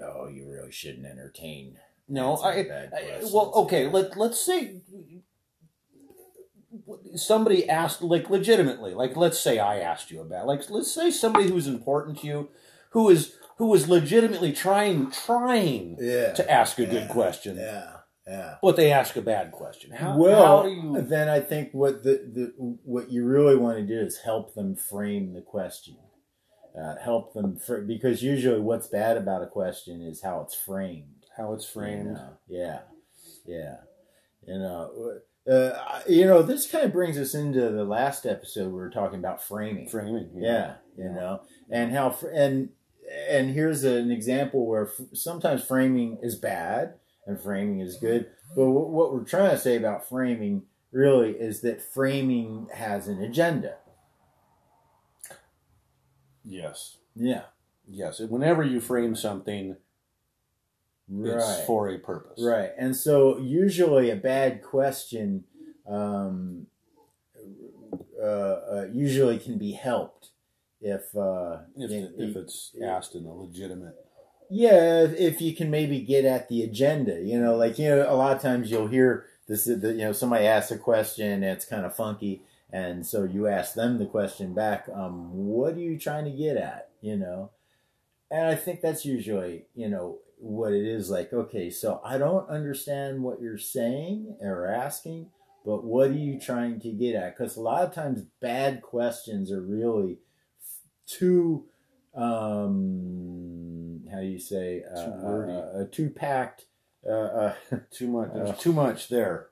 [0.00, 1.78] Oh, you really shouldn't entertain.
[2.08, 2.88] No, I, I
[3.32, 4.82] well okay let let's say
[7.14, 11.48] somebody asked like legitimately like let's say I asked you about like let's say somebody
[11.48, 12.48] who's important to you
[12.90, 18.56] who is who is legitimately trying trying Yeah, to ask a good question yeah, yeah.
[18.60, 22.10] but they ask a bad question how, well, how you then I think what the,
[22.34, 22.52] the
[22.84, 25.96] what you really want to do is help them frame the question.
[26.78, 31.24] Uh, help them fr- because usually what's bad about a question is how it's framed.
[31.36, 32.36] how it's framed You know?
[32.48, 32.80] Yeah,
[33.46, 33.76] yeah.
[34.46, 36.42] You know, uh, you know.
[36.42, 39.88] This kind of brings us into the last episode we were talking about framing.
[39.88, 42.70] framing Yeah, you know, and how fr- and
[43.28, 46.94] and here's an example where f- sometimes framing is bad
[47.26, 51.60] and framing is good, but w- what we're trying to say about framing really is
[51.62, 53.76] that framing has an agenda.
[56.44, 56.96] Yes.
[57.16, 57.42] Yeah,
[57.88, 58.20] yes.
[58.20, 59.76] Whenever you frame something
[61.08, 62.40] right, it's for a purpose.
[62.42, 65.44] Right, and so usually a bad question,
[65.86, 66.66] um,
[68.20, 70.30] uh, uh, usually can be helped
[70.80, 73.94] if uh, if, you- if it's asked in a legitimate
[74.50, 78.06] Yeah, if- if you can maybe get at the agenda, you know, like you know,
[78.10, 79.64] a lot of times you'll hear this.
[79.64, 82.42] The, you know, somebody asks a question and it's kind of funky,
[82.74, 84.88] and so you ask them the question back.
[84.92, 86.90] Um, what are you trying to get at?
[87.00, 87.50] You know,
[88.30, 91.08] and I think that's usually you know what it is.
[91.10, 95.30] Like, okay, so I don't understand what you're saying or asking,
[95.64, 97.36] but what are you trying to get at?
[97.38, 100.18] Because a lot of times bad questions are really
[101.06, 101.66] too
[102.14, 105.52] um how do you say uh, Too wordy.
[105.52, 106.66] uh, uh, too packed
[107.06, 107.54] uh, uh,
[107.90, 109.48] too much Uh, too much there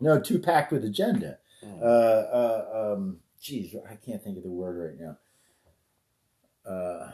[0.00, 4.90] no too packed with agenda uh, uh um geez i can't think of the word
[4.90, 7.10] right now uh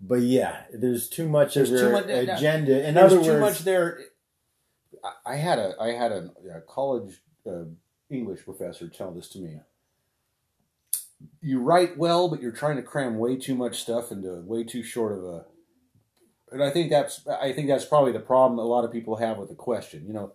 [0.00, 3.38] but yeah there's too much There's of their much- no, agenda in There's other too
[3.38, 3.98] much there.
[5.04, 7.64] I- I had a I had a, a college uh,
[8.10, 9.58] English professor tell this to me.
[11.40, 14.82] You write well, but you're trying to cram way too much stuff into way too
[14.82, 15.44] short of a.
[16.52, 19.38] And I think that's I think that's probably the problem a lot of people have
[19.38, 20.04] with the question.
[20.06, 20.32] You know,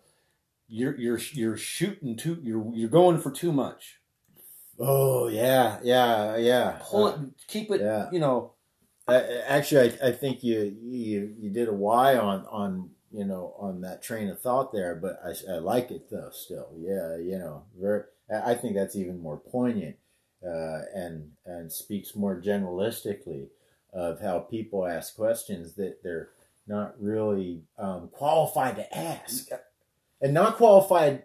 [0.67, 3.99] you're you're you're shooting too you're you're going for too much.
[4.79, 7.81] oh yeah yeah yeah Pull Uh, keep it.
[7.81, 8.09] yeah.
[8.11, 8.53] You know,
[9.07, 13.55] Uh, actually, I, I think you, you you did a Y on on you know
[13.57, 16.29] on that train of thought there, but I, I like it though.
[16.31, 18.03] Still, yeah, you know, very.
[18.29, 19.95] I I think that's even more poignant
[20.45, 23.47] uh, and and speaks more generalistically
[23.93, 26.29] of how people ask questions that they're
[26.67, 29.47] not really um, qualified to ask,
[30.21, 31.23] and not qualified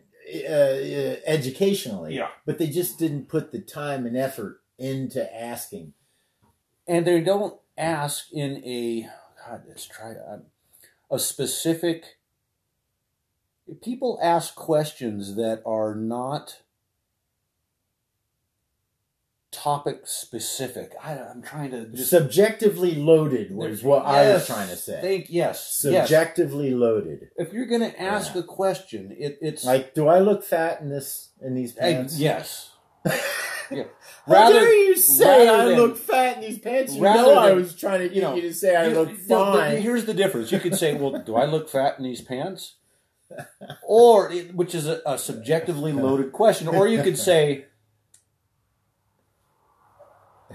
[0.48, 2.16] uh, uh, educationally.
[2.16, 2.28] Yeah.
[2.46, 5.92] but they just didn't put the time and effort into asking.
[6.86, 9.08] and they don't ask in a
[9.46, 9.62] God.
[9.68, 10.40] Let's try a,
[11.14, 12.18] a specific.
[13.82, 16.61] People ask questions that are not
[19.52, 20.92] topic specific.
[21.02, 25.00] I, I'm trying to just subjectively loaded was what I was trying to say.
[25.00, 26.08] Think yes, yes.
[26.08, 27.28] Subjectively loaded.
[27.36, 28.40] If you're going to ask Yeah.
[28.40, 32.18] a question, it, it's Like, do I look fat in this in these pants?
[32.18, 32.70] yes.
[33.70, 33.84] yeah.
[34.26, 36.94] How Rather- dare you say I than- look fat in these pants?
[36.94, 39.82] You know I was trying to get you, you to say I look fine.
[39.82, 40.50] here's the difference.
[40.52, 42.76] You could say, "Well, do I look fat in these pants?"
[43.82, 46.68] Or, it- which is a, a subjectively loaded question.
[46.68, 47.64] Or you could say,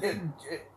[0.02, 0.18] it-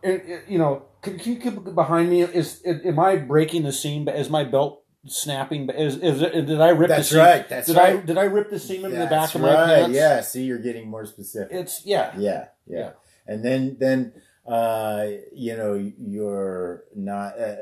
[0.03, 2.23] it- it- "You know, can, can you keep behind me?
[2.23, 4.05] Is am I breaking the seam?
[4.05, 5.69] But Is my belt snapping?
[5.71, 7.25] Is, is it, did I rip That's the seam?
[7.25, 7.49] right.
[7.49, 8.07] That's did I right.
[8.07, 9.95] did I rip the seam in the back of my pants?
[9.97, 10.21] Yeah.
[10.21, 11.49] See, you're getting more specific.
[11.53, 12.13] It's yeah.
[12.19, 12.91] yeah, yeah, Yeah.
[13.27, 14.13] And then, then,
[14.47, 17.39] uh, you know, you're not.
[17.39, 17.55] Uh,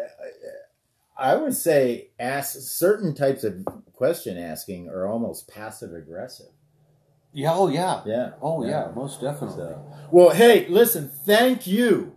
[1.17, 6.47] I would say ask certain types of question asking are almost passive aggressive.
[7.39, 7.53] Yeah.
[7.55, 8.03] Oh yeah.
[8.05, 8.31] Yeah.
[8.43, 8.91] Oh yeah.
[8.95, 9.57] Most definitely.
[9.57, 11.09] So, well, hey, listen.
[11.25, 12.17] Thank you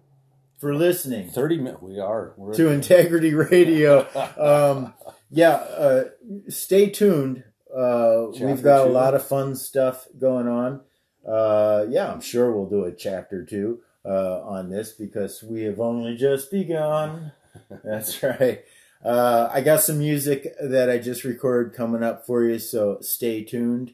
[0.57, 1.81] for listening Thirty minutes.
[1.81, 2.33] We are.
[2.37, 4.07] We're to Integrity Radio.
[4.37, 4.93] Um,
[5.29, 6.03] yeah, uh,
[6.49, 7.43] stay tuned.
[7.71, 10.81] Uh, we've got a lot of fun stuff going on.
[11.27, 13.79] Uh, yeah, I'm sure we'll do a chapter two.
[14.03, 17.31] uh, on this because we have only just begun.
[17.83, 18.63] That's right.
[19.05, 23.43] Uh, I got some music that I just recorded coming up for you, so stay
[23.43, 23.93] tuned.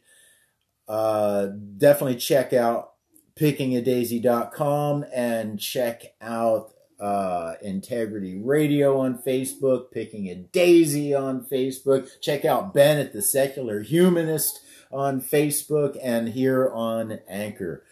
[0.88, 2.94] Uh, definitely check out
[3.36, 12.10] pickingadaisy.com and check out uh, Integrity Radio on Facebook, Picking a Daisy on Facebook.
[12.22, 14.62] Check out Ben at the Secular Humanist
[14.92, 17.84] on Facebook and here on Anchor.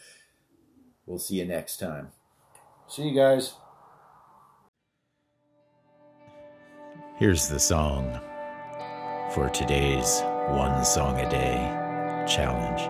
[1.05, 2.09] We'll see you next time.
[2.87, 3.53] See you guys.
[7.17, 8.19] Here's the song
[9.33, 11.84] for today's One Song a Day
[12.27, 12.81] challenge.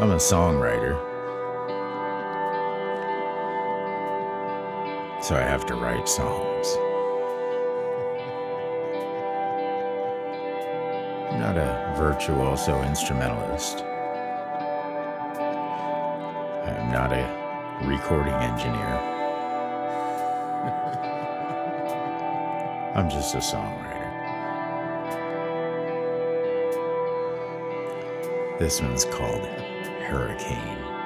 [0.00, 0.94] I'm a songwriter,
[5.22, 6.76] so I have to write songs.
[11.32, 13.82] I'm not a virtuoso instrumentalist.
[16.64, 17.26] I'm not a
[17.84, 18.98] recording engineer.
[22.94, 23.97] I'm just a songwriter.
[28.58, 29.44] This one's called
[30.02, 30.97] Hurricane.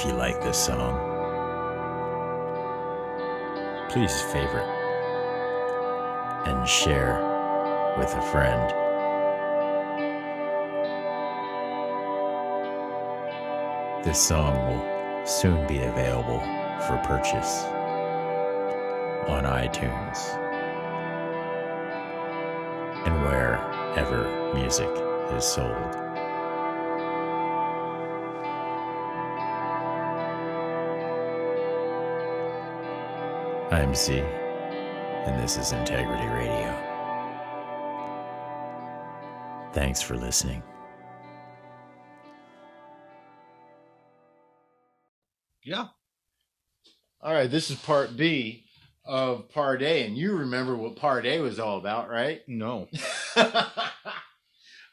[0.00, 0.96] If you like this song,
[3.90, 4.64] please favorite
[6.46, 7.20] and share
[7.98, 8.70] with a friend.
[14.02, 16.40] This song will soon be available
[16.86, 17.64] for purchase
[19.28, 20.34] on iTunes
[23.04, 24.88] and wherever music
[25.36, 25.99] is sold.
[33.70, 36.76] I'm Z, and this is Integrity Radio.
[39.72, 40.64] Thanks for listening.
[45.62, 45.86] Yeah.
[47.22, 48.64] All right, this is part B
[49.04, 52.40] of part A, and you remember what part A was all about, right?
[52.48, 52.88] No.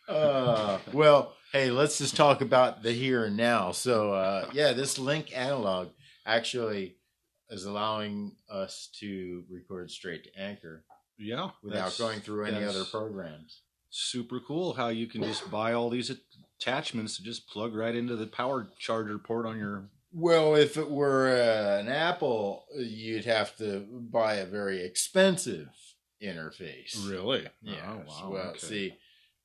[0.07, 3.71] uh, well, hey, let's just talk about the here and now.
[3.71, 5.87] So, uh, yeah, this link analog
[6.27, 6.96] actually
[7.49, 10.83] is allowing us to record straight to Anchor
[11.17, 11.51] Yeah.
[11.63, 13.61] without going through any other programs.
[13.89, 16.11] Super cool how you can just buy all these
[16.59, 19.89] attachments to just plug right into the power charger port on your.
[20.11, 25.69] Well, if it were uh, an Apple, you'd have to buy a very expensive
[26.21, 27.07] interface.
[27.09, 27.47] Really?
[27.61, 27.75] Yeah.
[27.87, 28.29] Oh, wow.
[28.31, 28.59] Well, okay.
[28.59, 28.93] see,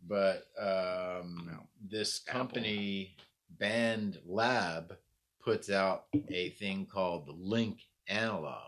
[0.07, 1.67] but um, No.
[1.81, 2.41] this Apple.
[2.41, 3.17] company,
[3.61, 4.97] BandLab,
[5.45, 7.79] puts out a thing called the Link
[8.09, 8.63] Analog,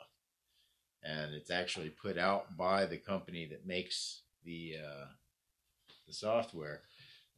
[1.02, 5.06] and it's actually put out by the company that makes the uh,
[6.06, 6.82] the software,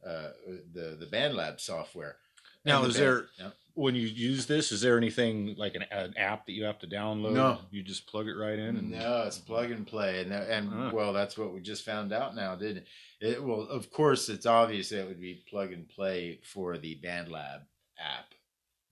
[0.05, 0.29] uh,
[0.73, 2.17] the the BandLab software.
[2.65, 4.71] Now, the is band- there when you use this?
[4.71, 7.33] Is there anything like an, an app that you have to download?
[7.33, 7.59] No.
[7.71, 8.75] you just plug it right in.
[8.77, 10.91] And, No, it's plug and play, and and Huh.
[10.93, 12.87] well, that's what we just found out now, didn't it?
[13.21, 13.43] it?
[13.43, 17.61] Well, of course, it's obvious that it would be plug and play for the BandLab
[17.99, 18.33] app,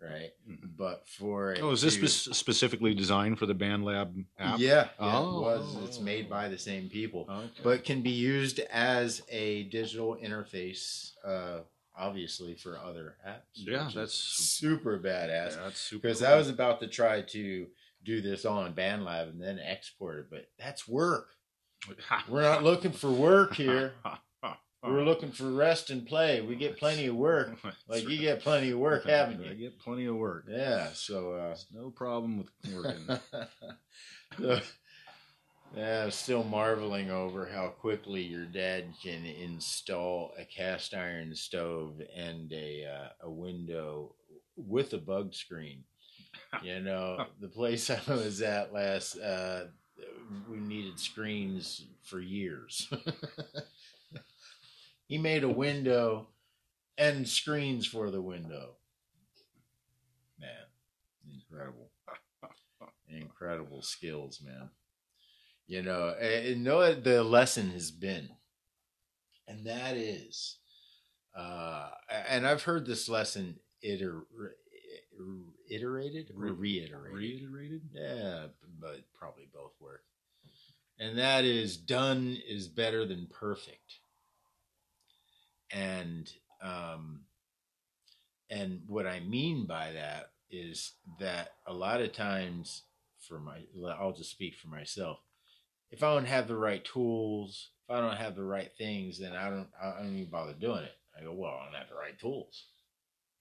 [0.09, 0.31] right?
[0.49, 0.77] Mhm.
[0.77, 4.59] But for Oh, is this to- spe- specifically designed for the BandLab app?
[4.59, 5.37] Yeah, yeah, Oh.
[5.39, 5.75] it was.
[5.89, 7.61] It's made by the same people, Okay.
[7.63, 11.61] but can be used as a digital interface, uh,
[11.97, 13.41] obviously for other apps.
[13.55, 15.51] Yeah, that's- super badass.
[15.55, 16.01] Yeah, that's super.
[16.03, 16.27] Because cool.
[16.27, 17.67] I was about to try to
[18.03, 21.29] do this all in BandLab and then export it, but that's work.
[22.29, 23.93] We're not looking for work here.
[24.87, 26.41] We're looking for rest and play.
[26.41, 27.57] We get plenty of work.
[27.87, 29.55] Like you get plenty of work, haven't I you?
[29.55, 30.45] get plenty of work.
[30.49, 30.89] Yeah.
[30.93, 31.33] So.
[31.33, 33.07] uh no problem with working.
[34.39, 34.59] so,
[35.75, 42.51] yeah, still marveling over how quickly your dad can install a cast iron stove and
[42.53, 44.15] a uh, a window
[44.55, 45.83] with a bug screen.
[46.63, 49.65] You know, the place I was at last, uh,
[50.49, 52.87] we needed screens for years.
[55.07, 56.27] He made a window
[56.97, 58.75] and screens for the window.
[60.39, 60.49] Man,
[61.33, 61.89] incredible
[63.09, 64.69] incredible skills, man.
[65.67, 68.29] You know, and and know what the lesson has been,
[69.47, 70.57] and that is,
[71.35, 71.89] uh,
[72.29, 74.27] and I've heard this lesson iter-
[75.69, 77.13] iterated or reiterated.
[77.13, 77.81] Reiterated?
[77.91, 78.47] Yeah,
[78.79, 80.03] but probably both work.
[80.99, 83.99] And that is done is better than perfect.
[85.75, 86.31] And
[86.63, 87.19] um,
[88.49, 92.83] and what I mean by that is that a lot of times,
[93.27, 93.57] for my,
[93.99, 95.17] I'll just speak for myself.
[95.91, 99.33] If I don't have the right tools, if I don't have the right things, then
[99.33, 100.95] I don't, I don't even bother doing it.
[101.19, 102.65] I go, well, I don't have the right tools.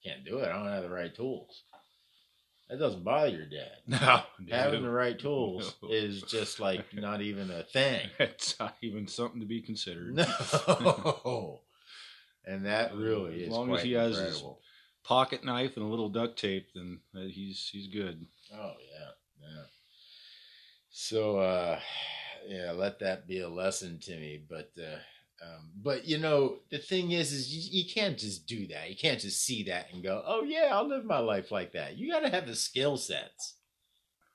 [0.05, 0.49] Can't do it.
[0.49, 1.62] I don't have the right tools.
[2.70, 3.78] That doesn't bother your dad.
[3.87, 5.89] No, Having the right tools No.
[5.91, 8.09] is just like not even a thing.
[8.18, 10.14] It's not even something to be considered.
[10.14, 11.61] No.
[12.47, 14.42] And that really As is long as he has his-
[15.03, 18.26] Pocket knife and a little duct tape, then he's he's good.
[18.55, 19.11] Oh yeah,
[19.42, 19.64] yeah.
[20.88, 21.78] So uh
[22.49, 24.42] yeah, let that be a lesson to me.
[24.49, 24.97] But uh
[25.45, 28.88] um, but you know the thing is, is you, you can't just do that.
[28.88, 31.99] You can't just see that and go, "Oh yeah, I'll live my life like that."
[31.99, 33.57] You got to have the skill sets.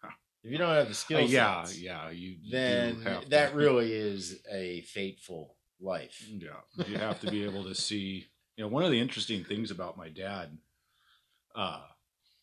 [0.44, 2.10] If you don't have the skill Uh, yeah, sets, yeah.
[2.12, 6.28] You then to- that really is a fateful life.
[6.30, 8.28] Yeah, you have to be able to see.
[8.56, 10.58] You know, one of the interesting things about my dad,
[11.56, 11.82] uh,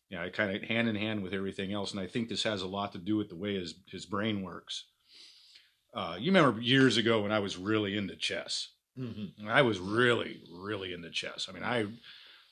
[0.09, 2.61] yeah, I kind of hand in hand with everything else, and I think this has
[2.61, 4.85] a lot to do with the way his his brain works.
[5.93, 8.69] Uh, you remember years ago when I was really into chess.
[8.99, 9.47] Mm-hmm.
[9.47, 11.47] I was really, really into chess.
[11.49, 11.85] I mean, I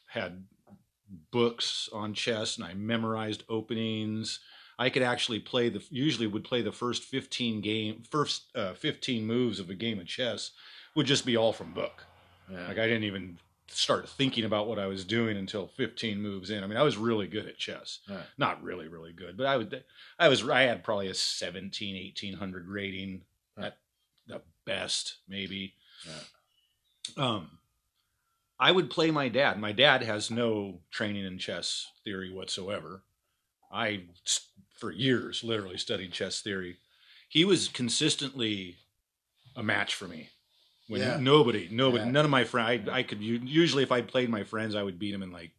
[0.08, 0.46] had
[1.32, 4.40] books on chess and I memorized openings.
[4.78, 9.26] I could actually play the usually would play the first 15 game first uh, 15
[9.26, 10.52] moves of a game of chess
[10.96, 12.06] would just be all from book.
[12.52, 12.68] Yeah.
[12.68, 13.38] Like I didn't even
[13.68, 16.64] start thinking about what I was doing until 15 moves in.
[16.64, 18.00] I mean, I was really good at chess.
[18.10, 18.20] Right.
[18.38, 19.84] Not really really good, but I would
[20.20, 23.22] I was I had probably a 17 1800 rating
[23.58, 23.68] Right.
[23.68, 23.78] at
[24.28, 25.74] the best maybe.
[26.06, 27.24] Yeah.
[27.26, 27.60] Um
[28.60, 29.60] I would play my dad.
[29.60, 33.02] My dad has no training in chess theory whatsoever.
[33.72, 34.04] I,
[34.80, 36.78] for years literally studied chess theory.
[37.28, 38.78] He was consistently
[39.58, 40.30] a match for me.
[40.88, 41.18] When Yeah.
[41.20, 42.12] nobody, nobody, Yeah.
[42.12, 45.00] none of my friends, I, I could usually if I played my friends, I would
[45.00, 45.52] beat them in like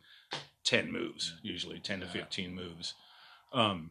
[0.65, 2.95] ten moves, usually ten to fifteen moves.
[3.53, 3.91] Um,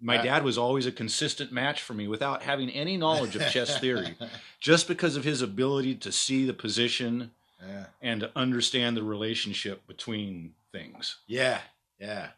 [0.00, 3.78] my dad was always a consistent match for me without having any knowledge of chess
[3.80, 4.16] theory,
[4.60, 7.86] just because of his ability to see the position yeah.
[8.00, 11.16] and to understand the relationship between things.
[11.26, 11.60] Yeah,
[11.98, 12.28] yeah,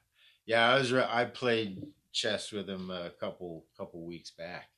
[0.46, 0.70] yeah.
[0.70, 4.70] I was re- I played chess with him a couple couple weeks back,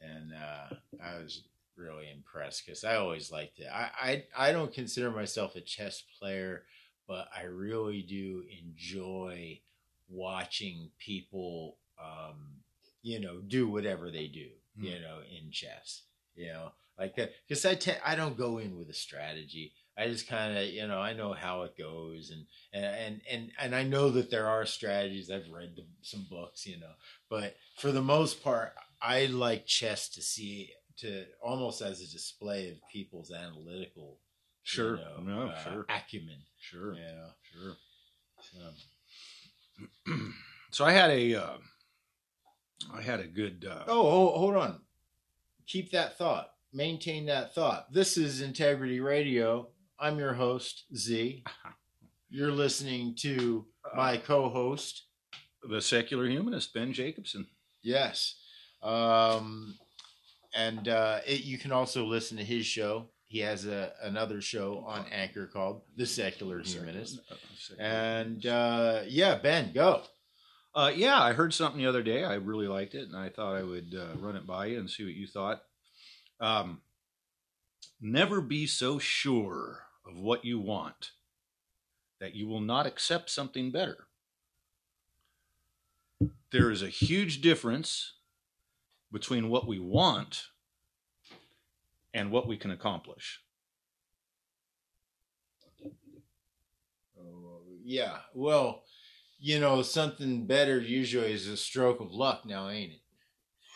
[0.00, 1.42] and uh, I was
[1.80, 3.68] really impressed because I always liked it.
[3.72, 6.62] I, I I don't consider myself a chess player,
[7.08, 9.60] but I really do enjoy
[10.08, 12.60] watching people, um,
[13.02, 16.02] you know, do whatever they do, you know, in chess.
[16.36, 17.32] You know, like that.
[17.48, 19.72] because I te- I don't go in with a strategy.
[19.98, 23.74] I just kind of, you know, I know how it goes, and and and and
[23.74, 25.30] I know that there are strategies.
[25.30, 26.92] I've read the, some books, you know,
[27.28, 28.72] but for the most part,
[29.02, 30.70] I like chess to see
[31.00, 34.96] to almost as a display of people's analytical, you Sure.
[34.96, 35.86] know, No, uh, sure.
[35.88, 36.42] acumen.
[36.58, 36.94] Sure.
[36.94, 37.76] You know, Sure.
[38.52, 38.74] so.
[40.70, 41.58] so I had a, uh,
[42.92, 43.64] I had a good.
[43.68, 44.80] Uh, Oh, hold, hold on.
[45.66, 46.50] Keep that thought.
[46.72, 47.92] Maintain that thought.
[47.92, 49.70] This is Integrity Radio.
[49.98, 51.44] I'm your host, Z.
[52.30, 55.06] You're listening to my co-host.
[55.68, 57.46] the secular humanist Ben Jacobson.
[57.82, 58.36] Yes.
[58.82, 59.76] Um,
[60.54, 63.06] and uh, it, you can also listen to his show.
[63.26, 67.20] He has a, another show on Anchor called The Secular Humanist.
[67.30, 67.34] Uh,
[67.78, 70.02] And uh, yeah, Ben, go.
[70.74, 72.24] Uh, yeah, I heard something the other day.
[72.24, 74.90] I really liked it, and I thought I would uh, run it by you and
[74.90, 75.62] see what you thought.
[76.40, 76.80] Um,
[78.00, 81.12] never be so sure of what you want
[82.20, 84.06] that you will not accept something better.
[86.52, 88.14] There is a huge difference
[89.12, 90.46] between what we want
[92.14, 93.40] and what we can accomplish.
[97.82, 98.18] Yeah.
[98.34, 98.84] Well,
[99.40, 102.92] you know, something better usually is a stroke of luck now, ain't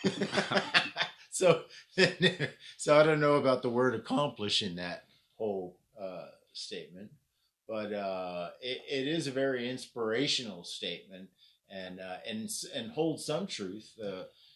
[0.04, 0.28] it?
[1.30, 1.62] so,
[2.76, 5.06] so I don't know about the word accomplish in that
[5.36, 7.10] whole uh, statement,
[7.66, 11.30] but uh, it, it is a very inspirational statement
[11.68, 13.90] and uh, and and holds some truth.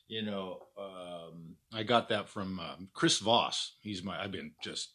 [0.08, 3.74] You know, um, I got that from um, Chris Voss.
[3.80, 4.22] He's my.
[4.22, 4.92] I've been just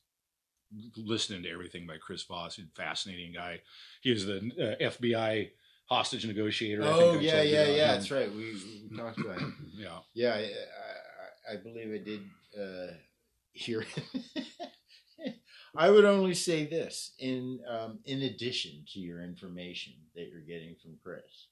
[0.97, 2.55] listening to everything by Chris Voss.
[2.55, 3.61] He's a fascinating guy.
[4.01, 5.51] He was the uh, FBI
[5.85, 6.83] hostage negotiator.
[6.83, 7.67] I think oh yeah, yeah, yeah.
[7.67, 7.75] him.
[7.77, 8.31] That's right.
[8.31, 8.55] We,
[8.89, 9.47] we talked about it.
[9.75, 9.99] Yeah.
[10.13, 12.21] Yeah, I, I, I believe I did
[12.59, 12.93] uh,
[13.51, 13.85] hear.
[15.75, 20.75] I would only say this in um, in addition to your information that you're getting
[20.81, 21.47] from Chris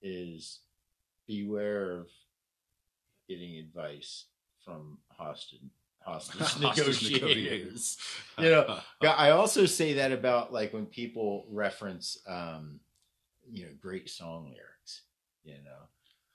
[0.00, 0.60] is
[1.26, 2.06] beware of
[3.28, 4.26] getting advice
[4.64, 5.60] from hostage
[6.04, 6.76] hostage, Hostage
[7.12, 7.98] negotiators.
[8.38, 12.80] you know, I also say that about like when people reference, um,
[13.50, 15.02] you know, great song lyrics.
[15.44, 15.88] You know,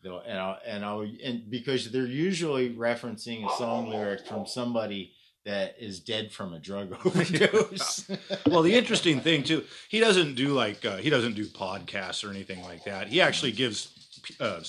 [0.04, 5.14] they'll and I'll and I'll and because they're usually referencing a song lyric from somebody
[5.46, 8.10] that is dead from a drug overdose.
[8.46, 12.30] well, the interesting thing too, he doesn't do like uh, he doesn't do podcasts or
[12.30, 13.08] anything like that.
[13.08, 13.99] He actually gives
[14.40, 14.62] uh,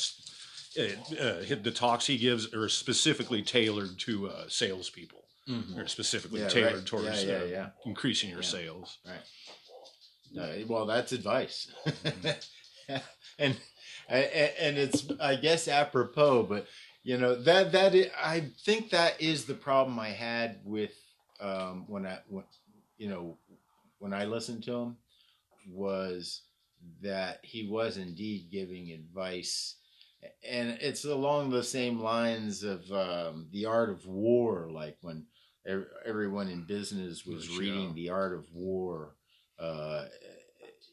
[0.79, 0.83] uh,
[1.21, 5.77] uh, the talks he gives are specifically tailored to uh, salespeople, Mhm.
[5.79, 6.87] or specifically Yeah, tailored right.
[6.87, 8.99] towards Yeah, yeah, uh, increasing your sales.
[10.39, 11.73] Uh, well, that's advice,
[13.39, 13.57] and
[14.09, 16.67] and it's I guess apropos, but
[17.03, 20.93] you know that that i- I think that is the problem I had with
[21.41, 22.45] um, when I when,
[22.97, 23.39] you know
[23.99, 24.97] when I listened to him
[25.69, 26.43] was
[27.03, 29.77] that he was indeed giving advice.
[30.49, 35.25] And it's along the same lines of um, the art of war, like when
[36.07, 37.59] everyone in business was show.
[37.59, 39.15] reading the art of war
[39.61, 40.07] uh,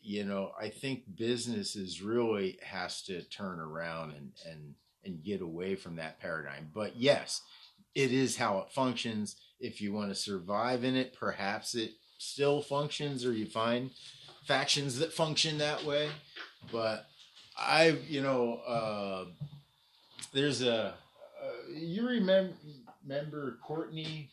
[0.01, 5.75] you know, I think businesses really has to turn around and and and get away
[5.75, 6.69] from that paradigm.
[6.73, 7.41] But yes,
[7.95, 9.37] it is how it functions.
[9.59, 13.91] If you want to survive in it, perhaps it still functions, or you find
[14.47, 16.09] factions that function that way.
[16.71, 17.05] But
[17.57, 19.25] I, you know, uh,
[20.33, 20.91] there's a uh,
[21.73, 22.53] you remember
[23.07, 24.29] remember Courtney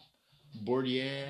[0.64, 1.26] Bordier,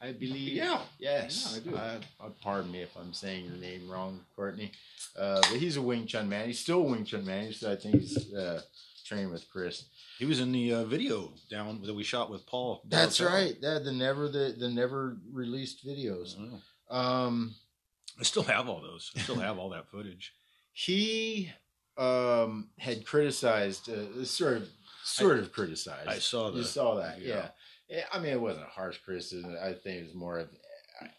[0.00, 0.54] I believe.
[0.54, 0.80] Yeah.
[0.98, 1.60] Yes.
[1.64, 1.76] Yeah, I do.
[2.24, 4.72] Uh, pardon me if I'm saying your name wrong, Courtney.
[5.18, 6.46] Uh, but he's a Wing Chun man.
[6.46, 7.52] He's still a Wing Chun man.
[7.52, 8.62] So I think he's uh,
[9.06, 9.84] training with Chris.
[10.18, 12.82] He was in the uh, video down that we shot with Paul.
[12.88, 13.60] That's right.
[13.60, 16.36] That the never the, the never released videos.
[16.38, 16.96] Oh.
[16.96, 17.54] Um,
[18.22, 19.10] I still have all those.
[19.16, 20.32] I still have all that footage.
[20.72, 21.50] he
[21.98, 24.68] um, had criticized, uh, sort of,
[25.02, 26.08] sort of criticized.
[26.08, 26.56] I saw that.
[26.56, 27.34] You saw that, yeah.
[27.34, 27.48] yeah.
[27.88, 29.56] Yeah, I mean, it wasn't a harsh criticism.
[29.60, 30.50] I think it was more of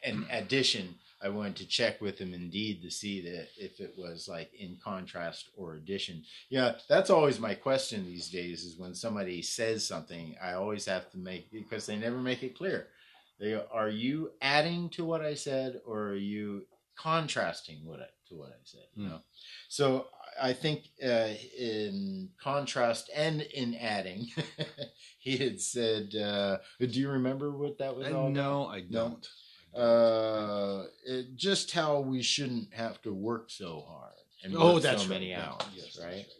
[0.06, 0.96] an addition.
[1.22, 4.78] I wanted to check with him indeed to see that if it was like in
[4.82, 6.24] contrast or addition.
[6.50, 8.64] Yeah, that's always my question these days.
[8.64, 12.58] Is when somebody says something, I always have to make because they never make it
[12.58, 12.88] clear.
[13.40, 16.64] They go, are you adding to what I said, or are you
[16.96, 18.82] contrasting what I, to what I said?
[18.96, 19.10] You Hmm.
[19.10, 19.20] know.
[19.70, 20.08] So
[20.42, 24.28] I think uh, in contrast and in adding,
[25.20, 28.34] he had said, uh, "Do you remember what that was I, all?" about?
[28.34, 29.28] no, I don't.
[29.76, 34.14] uh, it, just how we shouldn't have to work so hard
[34.44, 35.50] and oh, work that's so many Yeah.
[35.50, 36.16] hours, Yes, right?
[36.18, 36.40] that's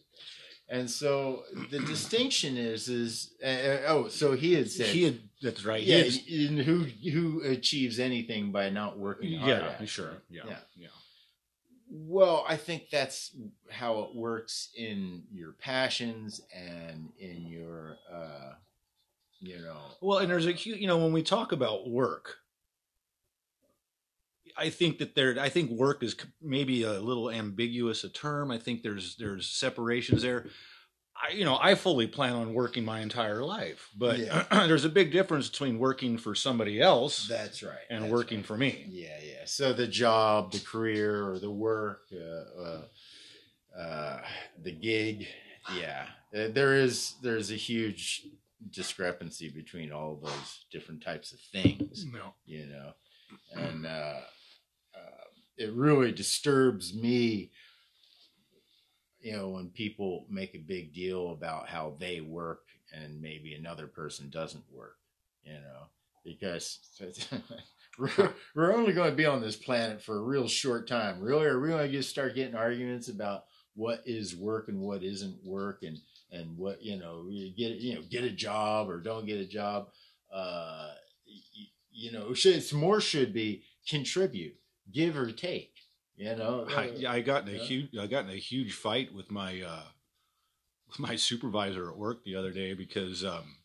[0.70, 5.20] And so the distinction is is uh, uh, oh, so he had said, He had,
[5.44, 5.84] that's right.
[5.84, 6.80] yeah, had- in who
[7.12, 9.50] who achieves anything by not working hard?
[9.50, 10.22] yeah, at sure.
[10.30, 10.58] Yeah, Yeah.
[10.78, 10.88] yeah.
[11.96, 13.36] Well, I think that's
[13.70, 18.54] how it works in your passions and in your, uh,
[19.40, 22.38] you know, Well, and there's a huge, you know, when we talk about work,
[24.58, 28.50] I think that there, I think work is maybe a little ambiguous a term.
[28.52, 30.48] I think there's there's separations there.
[31.26, 34.44] I, you know, I fully plan on working my entire life, but Yeah.
[34.68, 38.46] there's a big difference between working for somebody else that's right, and that's working right.
[38.46, 38.86] for me.
[38.90, 39.46] Yeah, yeah.
[39.46, 44.22] So the job, the career, or the work, uh, uh, uh,
[44.62, 45.28] the gig,
[45.78, 46.06] yeah.
[46.36, 48.24] Uh, there is there's a huge
[48.72, 52.34] discrepancy between all those different types of things, No.
[52.46, 52.94] you know,
[53.56, 54.20] and uh,
[54.96, 55.24] uh,
[55.58, 57.52] it really disturbs me.
[59.24, 63.88] You know, when people make a big deal about how they work and maybe another
[63.88, 64.98] person doesn't work,
[65.46, 65.88] you know,
[66.26, 66.80] because
[68.56, 71.22] we're, only going to be on this planet for a real short time.
[71.22, 73.46] Really, are we going to just start getting arguments about
[73.76, 75.98] what is work and what isn't work, and
[76.32, 77.26] and what you know,
[77.58, 79.90] get you know, get a job or don't get a job.
[80.34, 80.90] Uh,
[81.26, 84.56] you, you know, it's more should be contribute,
[84.92, 85.73] give or take.
[86.16, 87.64] You know, I, I got in a Yeah.
[87.64, 89.86] huge I got in a huge fight with my uh,
[90.88, 93.58] with my supervisor at work the other day because um,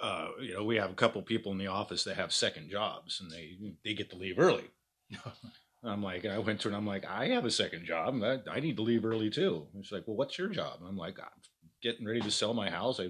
[0.00, 3.20] uh, you know we have a couple people in the office that have second jobs
[3.20, 4.70] and they they get to leave early.
[5.84, 8.20] I'm like, and I went to her and I'm like, I have a second job.
[8.22, 9.68] I, I need to leave early too.
[9.72, 10.78] And she's like, well, what's your job?
[10.80, 11.26] And I'm like, I'm
[11.80, 12.98] getting ready to sell my house.
[12.98, 13.08] I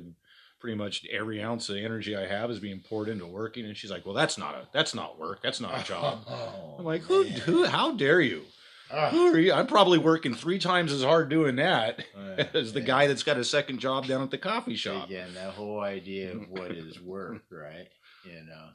[0.59, 3.67] pretty much every ounce of energy I have is being poured into working.
[3.67, 5.43] And she's like, well, that's not a, that's not work.
[5.43, 6.25] That's not a job.
[6.29, 7.33] Oh, I'm like, who, man.
[7.41, 8.43] who, how dare you?
[8.91, 9.53] Ah, Who are you?
[9.53, 13.37] I'm probably working three times as hard doing that uh, as the guy that's got
[13.37, 15.07] a second job down at the coffee shop.
[15.07, 17.89] Again, that whole idea of what is work, right?
[18.25, 18.69] You know,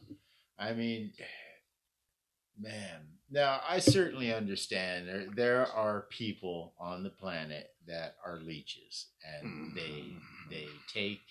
[0.60, 1.14] I mean,
[2.60, 3.08] man.
[3.34, 9.74] Now, I certainly understand there there are people on the planet that are leeches, and
[9.74, 10.04] they
[10.50, 11.22] they take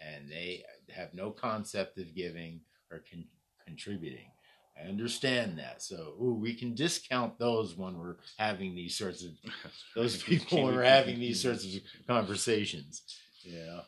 [0.00, 3.28] and they have no concept of giving or con-
[3.66, 4.30] contributing.
[4.78, 5.82] I understand that.
[5.82, 9.30] So, ooh, we can discount those when we're having these sorts of
[9.96, 13.02] those people when we're having these sorts of conversations.
[13.42, 13.80] Yeah.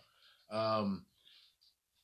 [0.51, 1.05] Um,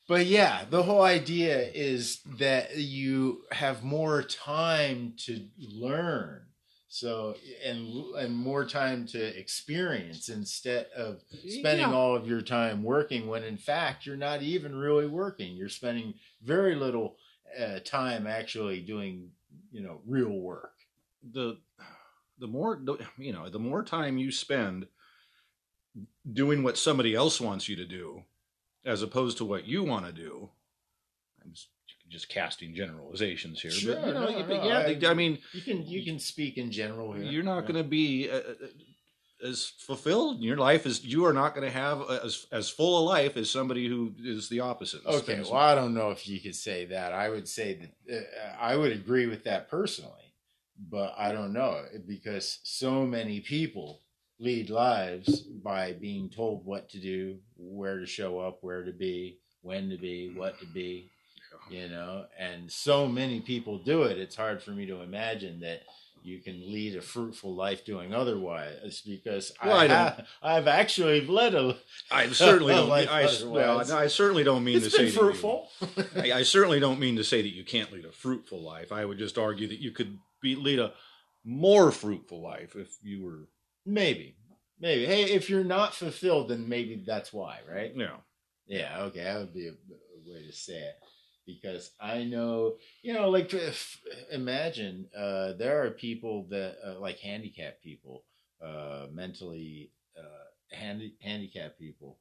[0.08, 6.47] but yeah, the whole idea is that you have more time to learn.
[6.90, 7.86] So and
[8.16, 11.94] and more time to experience instead of spending Yeah.
[11.94, 15.54] all of your time working when in fact you're not even really working.
[15.56, 17.16] You're spending very little
[17.58, 19.30] uh, time actually doing,
[19.70, 20.74] you know, real work.
[21.32, 21.58] the
[22.38, 22.80] the more
[23.18, 24.86] you know the more time you spend
[26.32, 28.22] doing what somebody else wants you to do
[28.84, 30.48] as opposed to what you want to do
[31.44, 31.52] i'm
[32.08, 34.78] just, casting generalizations here Sure, but you know no, you- no, yeah
[35.08, 37.24] I- I, mean You can you can speak in general here.
[37.24, 37.72] you're not Yeah.
[37.72, 38.52] going to be uh, uh,
[39.50, 42.98] as fulfilled in your life as you are not going to have as as full
[42.98, 46.40] a life as somebody who is the opposite Okay, well, I don't know if you
[46.40, 47.12] could say that.
[47.12, 50.32] I would say that uh, I would agree with that personally,
[50.90, 54.00] but I don't know because so many people
[54.40, 59.38] lead lives by being told what to do, where to show up, where to be,
[59.62, 61.10] when to be, what to be,
[61.70, 64.18] you know, and so many people do it.
[64.18, 65.82] It's hard for me to imagine that
[66.22, 71.24] you can lead a fruitful life doing otherwise because Well, I, I have, I've actually
[71.26, 71.76] led a
[72.10, 72.88] I certainly don't.
[72.88, 73.80] Life I, well.
[73.92, 75.68] I certainly don't mean it's to say that you- fruitful.
[76.16, 78.90] I, I certainly don't mean to say that you can't lead a fruitful life.
[78.92, 80.92] I would just argue that you could be lead a
[81.44, 83.48] more fruitful life if you were,
[83.86, 84.34] Maybe.
[84.80, 85.06] Maybe.
[85.06, 87.96] Hey, if you're not fulfilled, then maybe that's why, right?
[87.96, 88.16] know,
[88.66, 89.24] Yeah, okay.
[89.24, 90.94] That would be a, a way to say it.
[91.48, 97.18] Because I know, you know, like if, imagine uh, there are people that, uh, like
[97.20, 98.24] handicapped people,
[98.62, 102.18] uh, mentally uh, handi- handicapped people,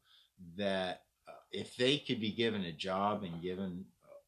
[0.57, 3.83] that uh, if they could be given a job and given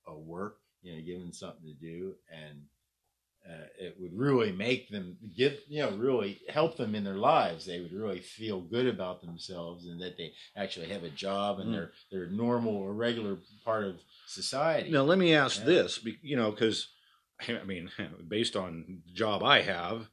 [0.08, 2.62] a, a work, you know, given something to do, and
[3.48, 7.66] uh, it would really make them give you know really help them in their lives
[7.66, 11.70] they would really feel good about themselves and that they actually have a job and
[11.70, 11.74] Mm.
[11.74, 13.96] they're they're a normal or regular part of
[14.28, 15.66] society now let me ask Yeah.
[15.66, 16.90] this, you know, because
[17.48, 17.90] I mean,
[18.28, 20.10] based on the job I have,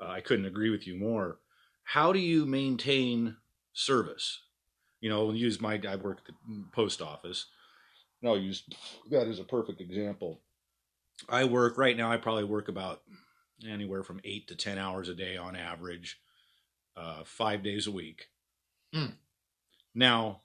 [0.00, 1.38] uh, I couldn't agree with you more.
[1.84, 3.36] How do you maintain
[3.72, 4.42] service?
[5.00, 7.46] You know, use my I work at the post office.
[8.20, 8.64] And I'll use
[9.10, 10.40] that as a perfect example.
[11.28, 12.10] I work right now.
[12.10, 13.02] I probably work about
[13.66, 16.20] anywhere from eight to ten hours a day on average,
[16.96, 18.26] uh, five days a week.
[18.92, 19.12] Hmm.
[19.94, 20.42] Now,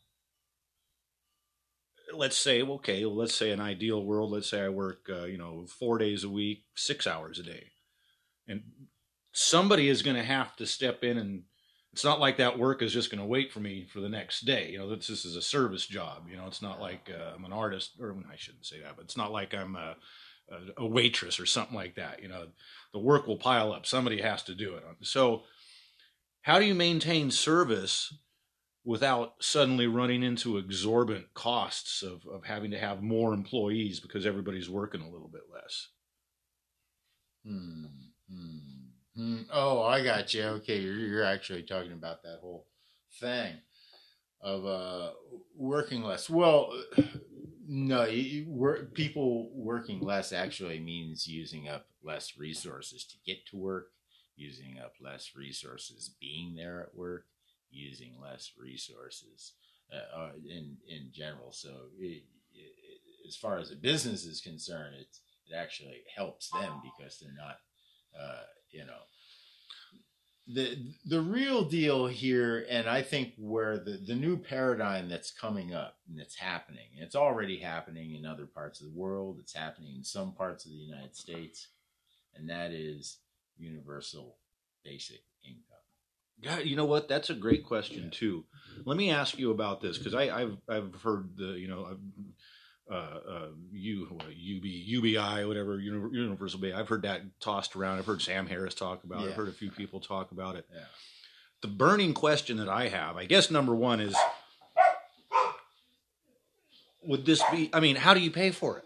[2.13, 4.31] let's say okay, let's say an ideal world.
[4.31, 7.67] Let's say I work, uh, you know, four days a week, six hours a day,
[8.47, 8.63] and
[9.31, 11.43] somebody is going to have to step in and.
[11.91, 14.47] It's not like that work is just going to wait for me for the next
[14.47, 14.71] day.
[14.71, 16.23] You know, this, this is a service job.
[16.27, 19.05] You know, it's not like uh, I'm an artist, or I shouldn't say that, but
[19.05, 19.75] it's not like I'm
[20.49, 22.21] a, a, waitress or something like that.
[22.21, 22.47] You know,
[22.91, 23.85] the work will pile up.
[23.85, 24.83] Somebody has to do it.
[25.01, 25.43] So,
[26.41, 28.13] how do you maintain service
[28.85, 34.69] without suddenly running into exorbitant costs of, of having to have more employees because everybody's
[34.69, 35.87] working a little bit less?
[37.45, 37.85] Hmm,
[38.31, 38.57] hmm,
[39.15, 39.41] hmm.
[39.51, 42.67] oh i got you okay you're, you're actually talking about that whole
[43.19, 43.55] thing
[44.41, 45.09] of uh
[45.57, 46.71] working less well
[47.67, 53.87] no you, people working less actually means using up less resources to get to work
[54.35, 57.25] using up less resources being there at work
[57.71, 59.53] using less resources
[59.91, 61.51] uh, uh, in in general.
[61.51, 66.81] So it, it, as far as a business is concerned it's it actually helps them
[66.83, 67.57] because they're not
[68.19, 69.01] uh, you know
[70.47, 75.73] the the real deal here and i think where the the new paradigm that's coming
[75.73, 79.95] up and it's happening it's already happening in other parts of the world it's happening
[79.95, 81.69] in some parts of the united states
[82.35, 83.19] and that is
[83.57, 84.35] universal
[84.83, 85.79] basic income
[86.41, 87.07] Yeah, you know what?
[87.07, 88.09] That's a great question Yeah.
[88.19, 88.45] too.
[88.85, 91.97] Let me ask you about this because I've I've heard the you know
[92.91, 96.73] uh, uh, U UB UBI whatever Universal Bay.
[96.73, 97.99] I've heard that tossed around.
[97.99, 99.23] I've heard Sam Harris talk about.
[99.25, 99.29] it.
[99.29, 100.65] I've heard a few people talk about it.
[100.73, 100.81] yeah
[101.61, 104.15] The burning question that I have, I guess, number one is,
[107.03, 107.69] would this be?
[107.73, 108.85] I mean, how do you pay for it?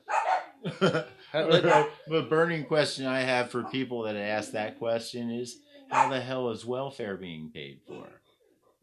[1.32, 5.58] How- let- The burning question I have for people that ask that question is
[5.90, 8.08] how the hell is welfare being paid for?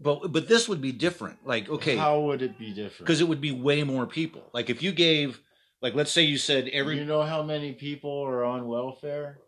[0.01, 1.47] But but this would be different.
[1.47, 2.99] Like okay, How would it be different?
[3.07, 4.43] because it would be way more people.
[4.53, 5.41] Like if you gave,
[5.81, 9.39] like let's say you said every you know how many people are on welfare?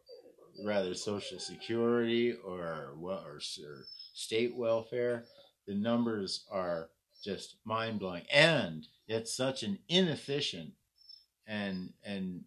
[0.64, 3.84] Rather Social Security or well or, or
[4.14, 5.24] state welfare.
[5.66, 6.88] The numbers are
[7.24, 10.72] just mind blowing, and it's such an inefficient
[11.46, 12.44] and and.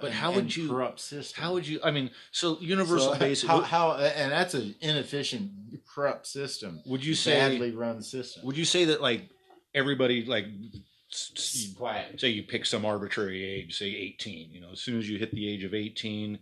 [0.00, 1.42] But how and would you- corrupt system?
[1.42, 1.80] How would you?
[1.84, 3.48] I mean, so universal So, basic.
[3.48, 5.50] How, how and that's an inefficient,
[5.86, 6.80] corrupt system.
[6.86, 7.32] would you say?
[7.38, 8.44] badly run system?
[8.44, 9.28] Would you say that like
[9.74, 10.46] everybody like
[11.76, 12.20] quiet?
[12.20, 15.32] say you pick some arbitrary age, say 18, you know, as soon as you hit
[15.32, 16.38] the age of 18,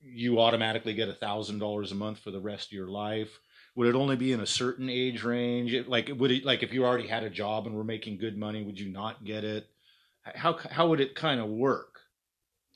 [0.00, 3.38] you automatically get a thousand dollars a month for the rest of your life.
[3.76, 5.72] Would it only be in a certain age range?
[5.74, 8.36] It- Like, would it like if you already had a job and were making good
[8.38, 9.66] money, would you not get it?
[10.22, 11.93] How how would it kind of work?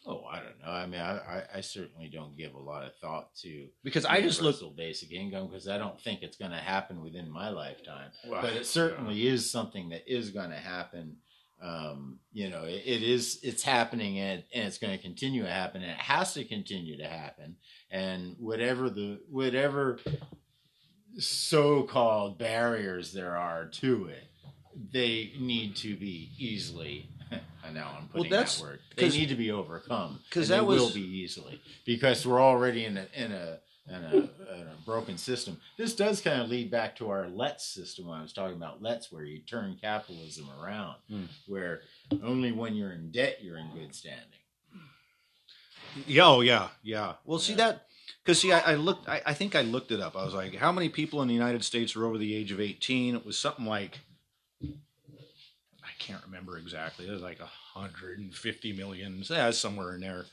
[0.08, 0.70] Oh, I don't know.
[0.72, 4.22] I mean, I, I, I certainly don't give a lot of thought to Because I
[4.22, 4.74] just look.
[4.74, 8.10] basic income because I don't think it's going to happen within my lifetime.
[8.26, 11.16] Well, but it certainly is something that is going to happen.
[11.60, 13.38] Um, you know, it, it is.
[13.42, 16.96] It's happening, and, and it's going to continue to happen, and it has to continue
[16.98, 17.56] to happen.
[17.90, 19.98] And whatever the whatever
[21.18, 24.24] so-called barriers there are to it,
[24.92, 27.10] they need to be easily.
[27.64, 28.80] And now I'm putting that's- that word.
[28.96, 32.84] They 'cause- need to be overcome because that they will be easily because we're already
[32.86, 33.58] in a in a
[33.88, 35.58] in a, in a broken system.
[35.76, 38.82] This does kind of lead back to our LETS system when I was talking about
[38.82, 41.24] LETS, where you turn capitalism around, Hmm.
[41.46, 41.82] where
[42.22, 44.24] only when you're in debt you're in good standing.
[46.06, 47.14] Yeah, oh yeah, yeah.
[47.24, 47.86] Well, see that
[48.24, 49.08] because see, I, I looked.
[49.08, 50.16] I, I think I looked it up.
[50.16, 52.60] I was like, how many people in the United States are over the age of
[52.60, 53.14] eighteen?
[53.16, 53.98] It was something like I
[56.08, 57.06] can't remember exactly.
[57.06, 59.22] It was like hundred and fifty million.
[59.28, 60.24] Yeah, somewhere in there.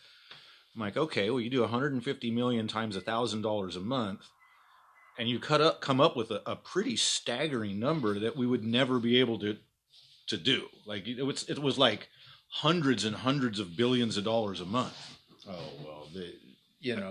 [0.73, 4.21] I'm like, okay, well, you do 150 million times a thousand dollars a month,
[5.17, 8.63] and you cut up, come up with a, a pretty staggering number that we would
[8.63, 9.57] never be able to
[10.27, 10.67] to do.
[10.85, 12.09] Like it was, it was like
[12.49, 15.17] hundreds and hundreds of billions of dollars a month.
[15.47, 16.33] Oh well, the
[16.85, 17.09] you know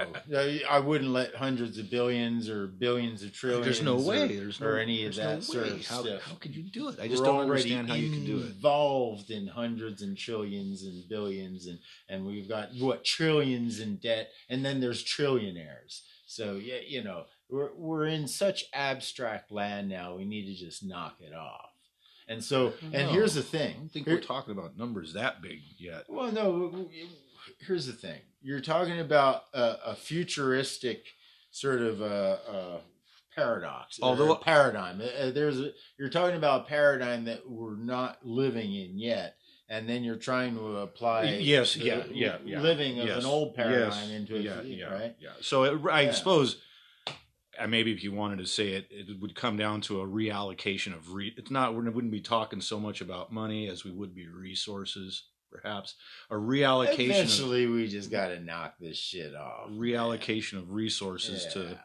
[0.71, 3.65] I- wouldn't let hundreds of billions or billions of trillions.
[3.65, 4.37] There's no or- way.
[4.37, 6.23] There's no, or any of that no sort of how, stuff.
[6.23, 7.01] How could you do it?
[7.01, 8.47] I just We're don't understand how you can do it.
[8.47, 14.31] Involved in hundreds and trillions and billions, and and we've got what trillions in debt,
[14.49, 16.03] and then there's trillionaires.
[16.27, 20.15] So yeah, you know, we're we're in such abstract land now.
[20.17, 21.71] We need to just knock it off.
[22.27, 23.75] And so, and here's the thing.
[23.75, 26.05] I don't think Here- we're talking about numbers that big yet.
[26.09, 26.89] well, no.
[27.67, 28.21] Here's the thing.
[28.45, 31.07] You're talking about a, a futuristic
[31.51, 32.79] sort of uh uh
[33.35, 35.01] paradox, Although- a paradigm.
[35.01, 39.37] Uh, uh, There's a, you're talking about a paradigm that we're not living in yet,
[39.69, 41.25] and then you're trying to apply.
[41.41, 42.61] Yes, the yeah, yeah, yeah.
[42.61, 45.17] Living of an old paradigm yes, into a yeah, yeah, right.
[45.19, 45.31] yeah.
[45.41, 46.13] So it, I Yeah.
[46.13, 46.59] suppose,
[47.59, 50.95] uh, maybe if you wanted to say it, it would come down to a reallocation
[50.95, 51.33] of re.
[51.37, 51.75] It's not.
[51.75, 55.25] We wouldn't be talking so much about money as we would be resources,
[55.55, 55.95] perhaps.
[56.31, 56.93] A reallocation.
[56.93, 59.71] Of, Eventually, we just got to knock this shit off.
[59.71, 59.79] man.
[59.79, 61.79] reallocation of resources to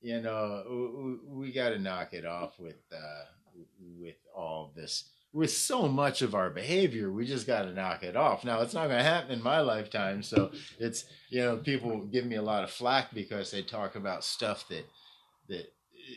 [0.00, 3.24] you know w- w- we got to knock it off with uh
[3.98, 8.16] with all this with so much of our behavior we just got to knock it
[8.16, 12.04] off now it's not going to happen in my lifetime so it's you know people
[12.06, 14.84] give me a lot of flack because they talk about stuff that
[15.48, 15.72] that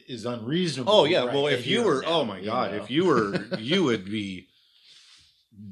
[0.09, 2.83] is unreasonable Oh yeah, right well if you were and oh my god, know?
[2.83, 4.47] if you were you would be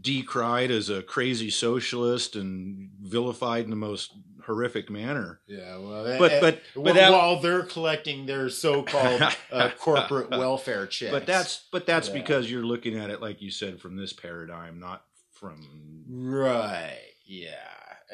[0.02, 4.12] decried as a crazy socialist and vilified in the most
[4.46, 5.40] horrific manner.
[5.48, 9.22] yeah well But eh, but while, that, while they're collecting their so-called
[9.52, 12.14] uh, corporate welfare checks but that's but that's Yeah.
[12.16, 17.00] because you're looking at it like you said from this paradigm, not from Right.
[17.26, 17.56] Yeah.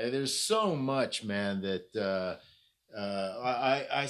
[0.01, 4.09] Uh, There's so much, man, that uh, uh, I, I,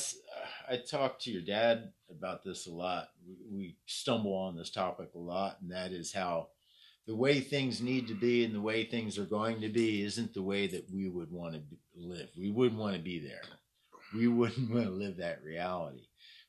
[0.69, 3.09] I talk to your dad about this a lot.
[3.27, 6.49] We, we stumble on this topic a lot, and that is how
[7.07, 10.33] the way things need to be and the way things are going to be isn't
[10.33, 11.61] the way that we would want to
[11.95, 12.29] live.
[12.37, 13.41] We wouldn't want to be there.
[14.13, 16.07] We wouldn't want to live that reality.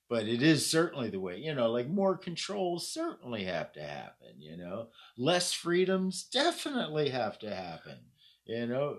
[0.08, 4.34] But it is certainly the way, you know, like more controls certainly have to happen,
[4.38, 7.98] you know less freedoms definitely have to happen
[8.44, 8.96] you know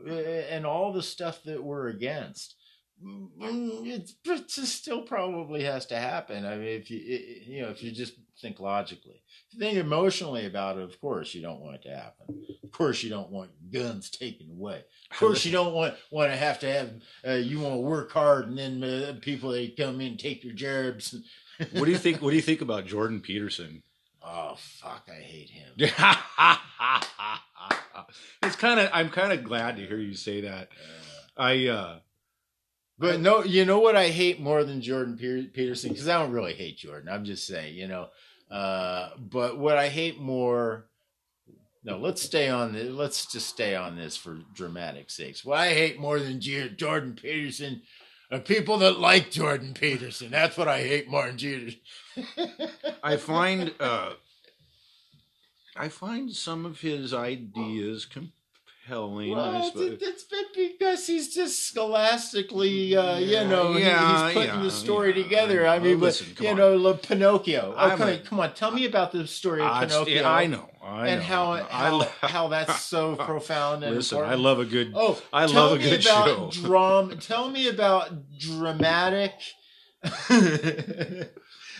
[0.49, 2.55] and all the stuff that we're against
[3.01, 6.45] it, it still probably has to happen.
[6.45, 9.21] I mean if you it- you know if you just think logically.
[9.49, 12.43] If you think emotionally about it of course you don't want it to happen.
[12.63, 14.83] Of course you don't want guns taken away.
[15.11, 16.91] Of course you don't want want to have to have
[17.27, 20.53] uh, you want to work hard and then uh, people they come in take your
[20.53, 21.15] jobs
[21.71, 23.83] What do you think what do you think about Jordan Peterson?
[24.25, 25.73] oh fuck i hate him.
[28.41, 30.69] It's kind of I'm kind of glad to hear you say that.
[31.37, 31.99] I uh
[33.03, 36.53] But no, you know what I hate more than Jordan Peterson because I don't really
[36.53, 37.09] hate Jordan.
[37.09, 38.07] I'm just saying, you know.
[38.49, 40.85] Uh, but what I hate more,
[41.83, 42.89] no, let's stay on this.
[42.89, 45.43] Let's just stay on this for dramatic sakes.
[45.43, 47.81] What I hate more than Jordan Peterson
[48.31, 50.31] are people that like Jordan Peterson.
[50.31, 51.75] That's what I hate Martin Jeter.
[53.03, 54.13] I find uh,
[55.75, 58.05] I find some of his ideas
[58.83, 59.31] compelling.
[59.31, 64.71] Well, it's, been because he's just scholastically, uh, you know, he- he's putting yeah, the
[64.71, 65.23] story yeah.
[65.23, 65.67] together.
[65.67, 67.75] I mean, but, listen, come you know, look, Pinocchio.
[67.77, 70.23] Okay, a- come on, tell me about the story of I, Pinocchio.
[70.23, 70.69] I know.
[70.83, 71.25] I and know.
[71.25, 74.91] how I how, lo- how that's so profound and Listen, I love a good.
[74.95, 76.61] Oh, I love a good about show.
[76.67, 79.33] Dram- tell me about dramatic.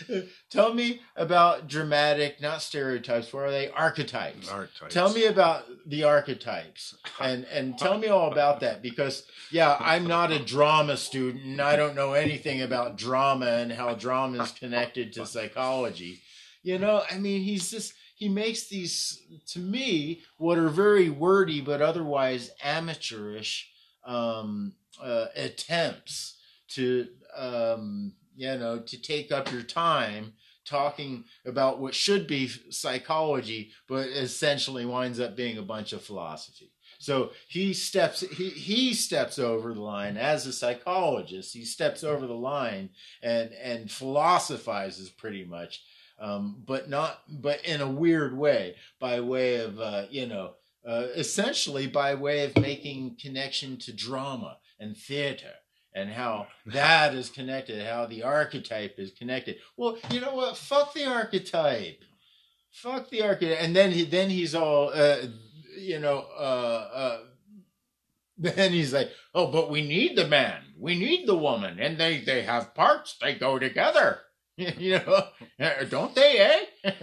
[0.50, 3.32] tell me about dramatic, not stereotypes.
[3.32, 3.68] What are they?
[3.70, 4.50] Archetypes.
[4.50, 4.94] archetypes.
[4.94, 10.06] Tell me about the archetypes and and tell me all about that because yeah, I'm
[10.06, 14.52] not a drama student and I don't know anything about drama and how drama is
[14.52, 16.20] connected to psychology.
[16.62, 21.60] You know, I mean, he's just he makes these to me what are very wordy
[21.60, 23.70] but otherwise amateurish
[24.06, 24.72] um,
[25.02, 26.36] uh, attempts
[26.68, 33.70] to um, you know to take up your time talking about what should be psychology,
[33.86, 36.72] but essentially winds up being a bunch of philosophy.
[36.98, 41.52] So he steps he he steps over the line as a psychologist.
[41.52, 42.90] He steps over the line
[43.22, 45.82] and and philosophizes pretty much,
[46.18, 50.54] um, but not but in a weird way, by way of uh, you know
[50.86, 55.52] uh, essentially by way of making connection to drama and theater
[55.94, 59.56] and how that is connected, how the archetype is connected.
[59.76, 60.56] Well, you know what?
[60.56, 62.02] Fuck the archetype.
[62.72, 63.58] Fuck the archetype.
[63.60, 65.18] And then he then he's all uh,
[65.78, 67.18] you know uh uh
[68.38, 70.62] then he's like, "Oh, but we need the man.
[70.76, 73.16] We need the woman, and they they have parts.
[73.20, 74.20] They go together."
[74.56, 75.28] you know,
[75.90, 76.90] don't they, eh?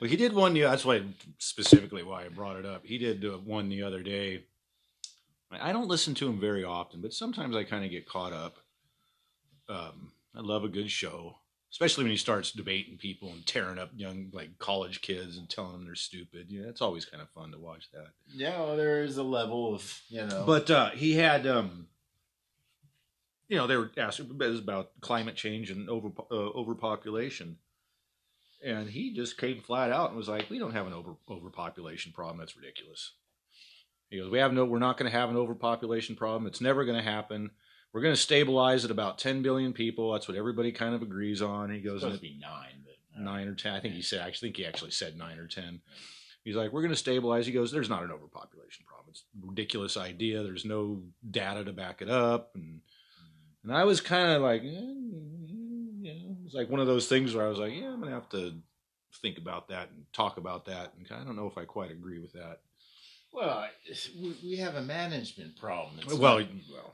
[0.00, 0.54] Well, he did one.
[0.54, 1.02] That's why
[1.36, 2.86] specifically why I brought it up.
[2.86, 4.44] He did uh, one the other day.
[5.50, 8.58] I don't listen to him very often, but sometimes I kind of get caught up.
[9.68, 11.36] Um, I love a good show,
[11.72, 15.72] especially when he starts debating people and tearing up young like college kids and telling
[15.72, 16.46] them they're stupid.
[16.48, 18.08] Yeah, it's always kind of fun to watch that.
[18.32, 21.88] yeah, well, there is a level of you know, But uh, he had, um,
[23.48, 27.58] you know, they were asking about climate change and over uh, overpopulation,
[28.64, 32.12] and he just came flat out and was like, "We don't have an over overpopulation
[32.12, 32.38] problem.
[32.38, 33.12] That's ridiculous."
[34.10, 34.64] He goes, "We have no.
[34.64, 36.46] We're not going to have an overpopulation problem.
[36.46, 37.50] It's never going to happen.
[37.92, 40.12] We're going to stabilize at about 10 billion people.
[40.12, 42.84] That's what everybody kind of agrees on." He it's goes, supposed and to be nine,
[42.84, 43.74] but nine or ten.
[43.74, 44.20] I think he said.
[44.20, 45.80] I think he actually said nine or ten.
[46.44, 47.46] He's like, we're going to stabilize.
[47.46, 49.08] He goes, there's not an overpopulation problem.
[49.10, 50.42] It's a ridiculous idea.
[50.42, 52.80] There's no data to back it up, and
[53.62, 57.34] and I was kind of like, eh, you know, it's like one of those things
[57.34, 58.54] where I was like, yeah, I'm going to have to
[59.20, 62.20] think about that and talk about that, and I don't know if I quite agree
[62.20, 62.60] with that.
[63.32, 63.68] Well,
[64.42, 66.00] we, have a management problem.
[66.00, 66.48] It's well, not-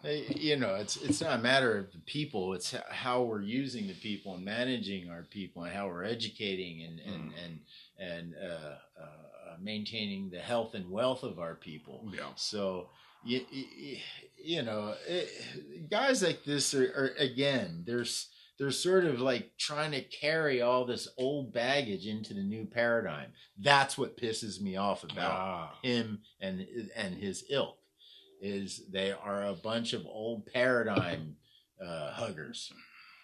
[0.04, 3.86] well, you know, it's it's not a matter of the people; it's how we're using
[3.86, 7.60] the people and managing our people, and how we're educating and and and
[7.98, 12.06] and uh, uh, maintaining the health and wealth of our people.
[12.12, 12.24] yeah.
[12.36, 12.90] So,
[13.24, 13.96] you, you,
[14.36, 18.28] you know, it, guys like this are, are again, there's
[18.58, 23.30] they're sort of like trying to carry all this old baggage into the new paradigm.
[23.58, 27.76] That's what pisses me off about Ah, him and and his ilk
[28.40, 31.36] is they are a bunch of old paradigm
[31.84, 32.72] uh, huggers.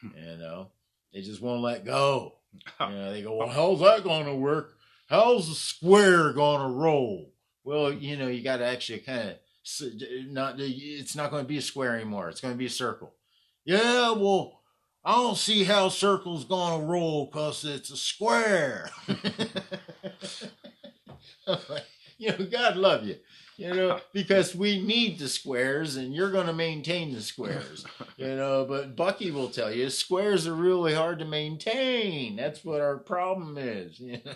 [0.03, 0.69] You know,
[1.13, 2.35] they just won't let go.
[2.81, 4.75] You know, they go, "Well, how's that going to work?
[5.09, 7.33] How's the square going to roll?"
[7.65, 9.37] Well, you know, you got to actually kind of
[10.27, 10.57] not.
[10.59, 12.29] It's not going to be a square anymore.
[12.29, 13.15] It's going to be a circle.
[13.65, 14.62] Yeah, well.
[15.05, 18.91] I don't see how circle's gonna roll because it's a square.
[22.23, 23.17] You know, God love you.
[23.57, 27.85] You know, because we need the squares and you're going to maintain the squares.
[28.17, 32.37] You know, but Bucky will tell you squares are really hard to maintain.
[32.37, 34.01] That's what our problem is.
[34.13, 34.33] You know,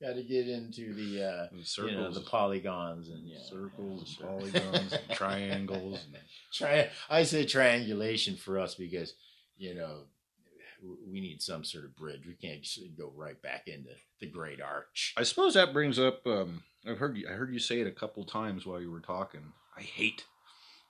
[0.00, 3.38] got to get into the, uh, and you circles, know, the polygons and yeah.
[3.42, 6.04] circles, polygons, and triangles.
[6.06, 6.16] And,
[6.52, 9.14] Tri- I say triangulation for us because,
[9.62, 9.98] you know,
[11.08, 12.26] we need some sort of bridge.
[12.26, 13.90] We can't just go right back into
[14.20, 15.14] the Great Arch.
[15.16, 16.26] I suppose that brings up.
[16.26, 17.28] Um, I've heard you.
[17.28, 19.52] I heard you say it a couple times while you were talking.
[19.78, 20.24] I hate.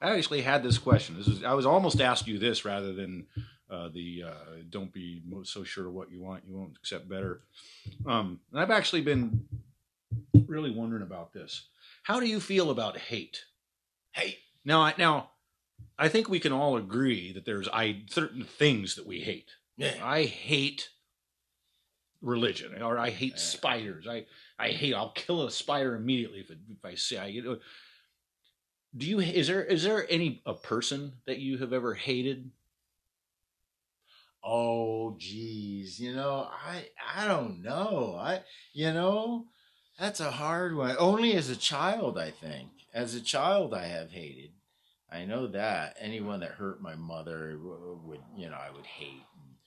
[0.00, 1.18] I actually had this question.
[1.18, 1.44] This is.
[1.44, 3.26] I was almost asked you this rather than
[3.70, 7.42] uh, the uh, "Don't be so sure of what you want, you won't accept better."
[8.06, 9.46] Um, and I've actually been
[10.46, 11.68] really wondering about this.
[12.04, 13.44] How do you feel about hate?
[14.12, 14.38] Hate.
[14.64, 15.30] Now, I, now,
[15.98, 19.50] I think we can all agree that there's I certain things that we hate.
[19.76, 19.94] yeah.
[20.02, 20.90] I hate
[22.20, 23.38] religion, or I hate Yeah.
[23.38, 24.06] spiders.
[24.08, 24.26] I
[24.58, 24.94] I hate.
[24.94, 27.16] I'll kill a spider immediately if, it, if I see.
[27.18, 27.58] I, you know,
[28.96, 32.50] do you is there is there any a person that you have ever hated?
[34.44, 38.16] Oh, geez, you know, I I don't know.
[38.18, 38.42] I
[38.72, 39.46] you know,
[39.98, 40.96] that's a hard one.
[40.98, 42.70] Only as a child, I think.
[42.92, 44.52] As a child, I have hated.
[45.12, 49.22] I know that anyone that hurt my mother would, you know, I would hate.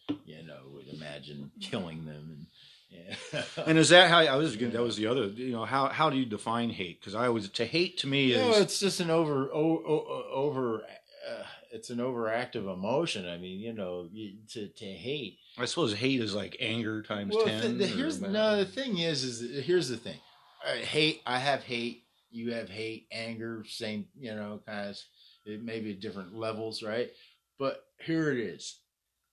[0.10, 2.46] And, you know, would imagine killing them and.
[2.92, 3.44] Yeah.
[3.66, 4.56] And is that how I was?
[4.58, 5.26] That was the other.
[5.26, 7.02] You know how how do you define hate?
[7.02, 9.84] Because I was to hate to me You know, is it's just an over o,
[9.86, 10.82] o, over.
[11.30, 13.28] Uh, it's an overactive emotion.
[13.28, 14.08] I mean, you know,
[14.54, 15.40] to to hate.
[15.58, 17.78] I suppose hate is like anger times Well, ten.
[17.78, 18.34] the, the, here's whatever.
[18.34, 18.58] no.
[18.58, 20.20] The thing is, is here's the thing.
[20.66, 21.22] I hate.
[21.26, 22.04] I have hate.
[22.32, 23.08] You have hate.
[23.12, 23.66] Anger.
[23.68, 24.06] Same.
[24.18, 24.98] You know, kind of.
[25.46, 27.10] It may be different levels, right?
[27.58, 28.80] But here it is,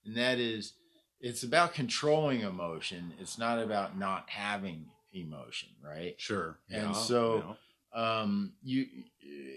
[0.04, 0.74] and that is,
[1.20, 3.12] it's about controlling emotion.
[3.20, 6.14] It's not about not having emotion, right?
[6.18, 6.58] Sure.
[6.70, 7.56] And yeah, so- you
[7.94, 8.86] um you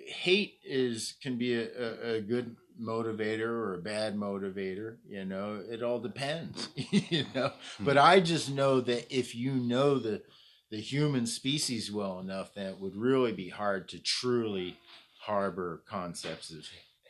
[0.07, 5.63] hate is can be a, a, a good motivator or a bad motivator you know
[5.69, 7.49] it all depends you know
[7.79, 10.21] but i just know that if you know the
[10.69, 14.77] the human species well enough that it would really be hard to truly
[15.25, 16.65] harbor concepts of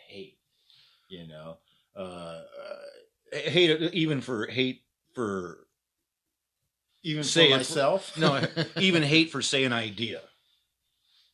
[0.08, 0.38] hate
[1.10, 1.58] you know
[1.96, 2.44] uh, uh
[3.32, 4.84] hate even for hate
[5.14, 5.66] for
[7.04, 8.42] even Say for myself no
[8.80, 10.22] even hate for say an idea.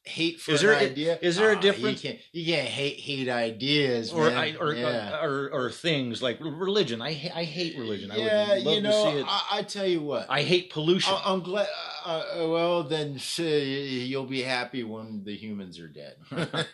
[0.03, 2.03] Hate for Is an there- idea is there a difference?
[2.03, 4.29] you can't, you can't hate hate ideas or.
[4.31, 5.23] I, or, yeah.
[5.23, 7.01] or or things like religion.
[7.01, 8.11] I ha- I hate religion.
[8.11, 9.25] I yeah, would love you know, to see it.
[9.27, 10.25] I, I tell you what.
[10.29, 11.13] I hate pollution.
[11.13, 11.67] I, am glad.
[12.03, 16.15] Uh, uh, well, then you'll be happy when the humans are dead.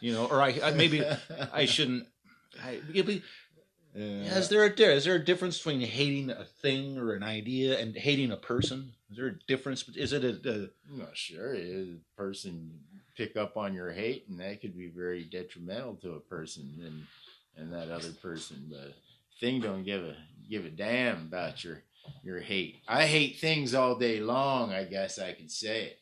[0.00, 1.04] you know, or I, I maybe
[1.52, 2.06] I shouldn't.
[2.62, 2.80] I,
[3.96, 4.36] Yeah.
[4.38, 7.96] Is there a is there a difference between hating a thing or an idea and
[7.96, 8.92] hating a person?
[9.10, 9.88] Is there a difference?
[9.96, 10.54] Is it a, a
[10.90, 11.54] I'm not sure.
[11.54, 12.78] A person
[13.16, 17.06] pick up on your hate, and that could be very detrimental to a person and
[17.56, 18.68] and that other person.
[18.70, 18.92] But
[19.40, 20.14] thing don't give a
[20.50, 21.82] give a damn about your
[22.22, 22.82] your hate.
[22.86, 24.72] I hate things all day long.
[24.72, 25.98] I guess I could say it.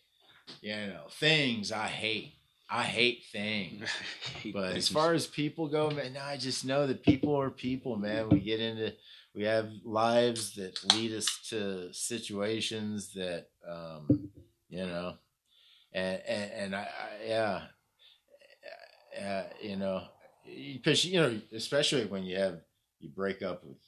[0.61, 2.35] You know, things I hate.
[2.71, 3.89] I hate things.
[4.53, 7.97] But as far as people go, man, no, I just know that people are people,
[7.97, 8.29] man.
[8.29, 8.93] We get into,
[9.35, 14.29] we have lives that lead us to situations that, um,
[14.69, 15.15] you know,
[15.95, 17.63] and and, and I, I yeah,
[19.25, 20.03] uh, you know,
[20.45, 22.61] because you know, especially when you have
[23.01, 23.79] you break up with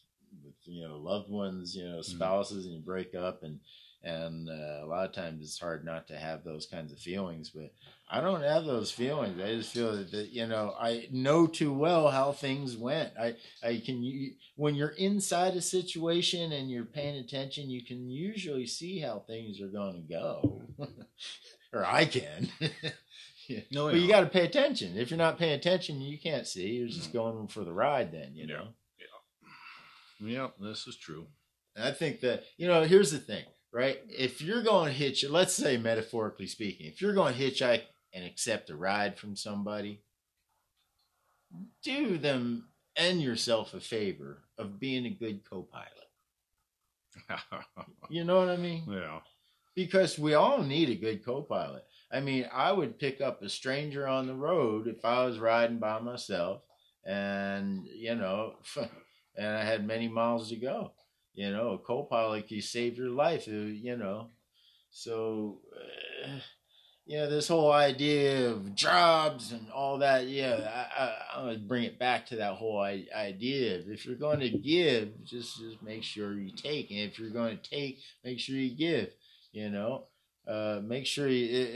[0.42, 3.60] with you know loved ones, you know, spouses, and you break up, and
[4.06, 7.50] and uh, a lot of times it's hard not to have those kinds of feelings,
[7.50, 7.72] but.
[8.08, 9.40] I don't have those feelings.
[9.42, 13.12] I just feel that, that you know I know too well how things went.
[13.20, 13.34] I
[13.64, 18.66] I can you, when you're inside a situation and you're paying attention, you can usually
[18.66, 20.62] see how things are going to go,
[21.72, 22.48] or I can.
[23.48, 23.60] Yeah.
[23.70, 24.96] No, but you got to pay attention.
[24.96, 26.66] If you're not paying attention, you can't see.
[26.66, 28.10] You're just going for the ride.
[28.10, 28.68] Then you know.
[30.18, 31.28] yeah, this is true.
[31.76, 33.44] And I think that, you know, here's the thing,
[33.76, 33.98] right?
[34.08, 37.82] If you're going to hitch, let's say metaphorically speaking, if you're going to hitchhike
[38.14, 40.00] and accept a ride from somebody,
[41.84, 45.90] do them and yourself a favor of being a good co pilot.
[48.08, 48.84] You know what I mean?
[48.88, 49.18] yeah.
[49.74, 51.84] Because we all need a good co pilot.
[52.10, 55.78] I mean, I would pick up a stranger on the road if I was riding
[55.78, 56.62] by myself
[57.04, 58.54] and, you know,
[59.36, 60.92] and I had many miles to go.
[61.36, 64.30] You know, a co pilot can save your life, uh, you know.
[64.90, 65.60] So,
[66.26, 66.38] uh,
[67.06, 71.56] you know, this whole idea of jobs and all that, yeah, I, I, I'm going
[71.58, 73.82] to bring it back to that whole idea.
[73.86, 76.90] If you're going to give, just, just make sure you take.
[76.90, 79.10] And if you're going to take, make sure you give,
[79.52, 80.06] you know.
[80.48, 81.70] Uh, make sure you, it,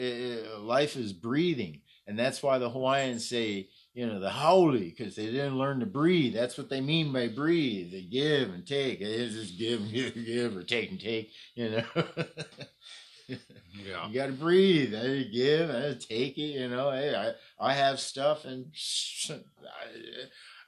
[0.46, 1.82] it- life is breathing.
[2.06, 3.68] And that's why the Hawaiians say,
[4.00, 6.32] you know, the haole, because they didn't learn to breathe.
[6.32, 7.92] That's what they mean by breathe.
[7.92, 8.98] They give and take.
[9.00, 11.84] They just give and give, give or take and take, you know.
[13.28, 13.36] Yeah.
[14.08, 14.92] You got to breathe.
[14.94, 15.70] I give.
[15.70, 16.58] I take it.
[16.58, 17.32] You know, hey, I
[17.64, 18.66] I have stuff, and
[19.30, 19.34] I,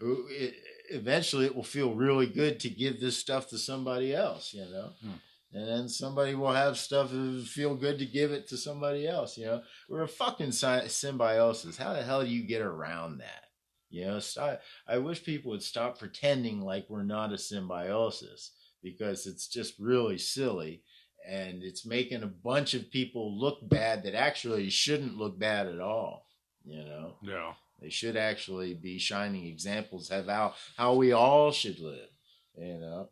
[0.00, 0.54] it,
[0.90, 4.54] eventually it will feel really good to give this stuff to somebody else.
[4.54, 5.10] You know, Hmm.
[5.52, 9.36] And then somebody will have stuff that feel good to give it to somebody else.
[9.36, 11.76] You know, we're a fucking sy- symbiosis.
[11.76, 13.44] How the hell do you get around that?
[13.90, 18.52] You know, stop, I wish people would stop pretending like we're not a symbiosis
[18.82, 20.82] because it's just really silly
[21.28, 25.78] and it's making a bunch of people look bad that actually shouldn't look bad at
[25.80, 26.26] all.
[26.64, 27.52] You know, Yeah.
[27.80, 32.08] they should actually be shining examples of how how we all should live.
[32.56, 33.08] You know,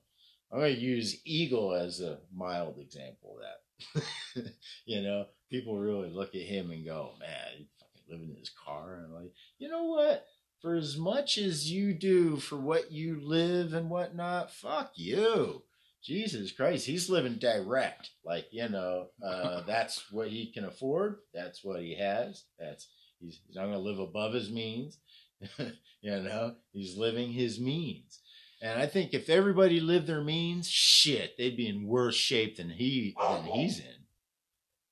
[0.52, 4.52] I'm going to use Eagle as a mild example of that.
[4.84, 8.50] you know, people really look at him and go, "Man, he fucking living in his
[8.50, 8.96] car.
[8.96, 10.26] And like, you know what?
[10.60, 15.62] For as much as you do for what you live and whatnot, fuck you.
[16.02, 18.10] Jesus Christ, he's living direct.
[18.24, 21.18] Like, you know, uh, that's what he can afford.
[21.32, 22.44] That's what he has.
[22.58, 22.88] That's
[23.20, 24.98] he's, he's not going to live above his means.
[25.58, 28.20] you know, he's living his means.
[28.62, 32.70] And I think if everybody lived their means, shit, they'd be in worse shape than
[32.70, 33.86] he than he's in.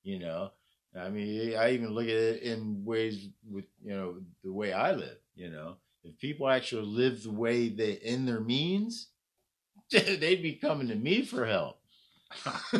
[0.03, 0.53] You know,
[0.99, 4.93] I mean, I even look at it in ways with you know the way I
[4.93, 5.19] live.
[5.35, 9.09] You know, if people actually live the way they in their means,
[9.90, 11.78] they'd be coming to me for help.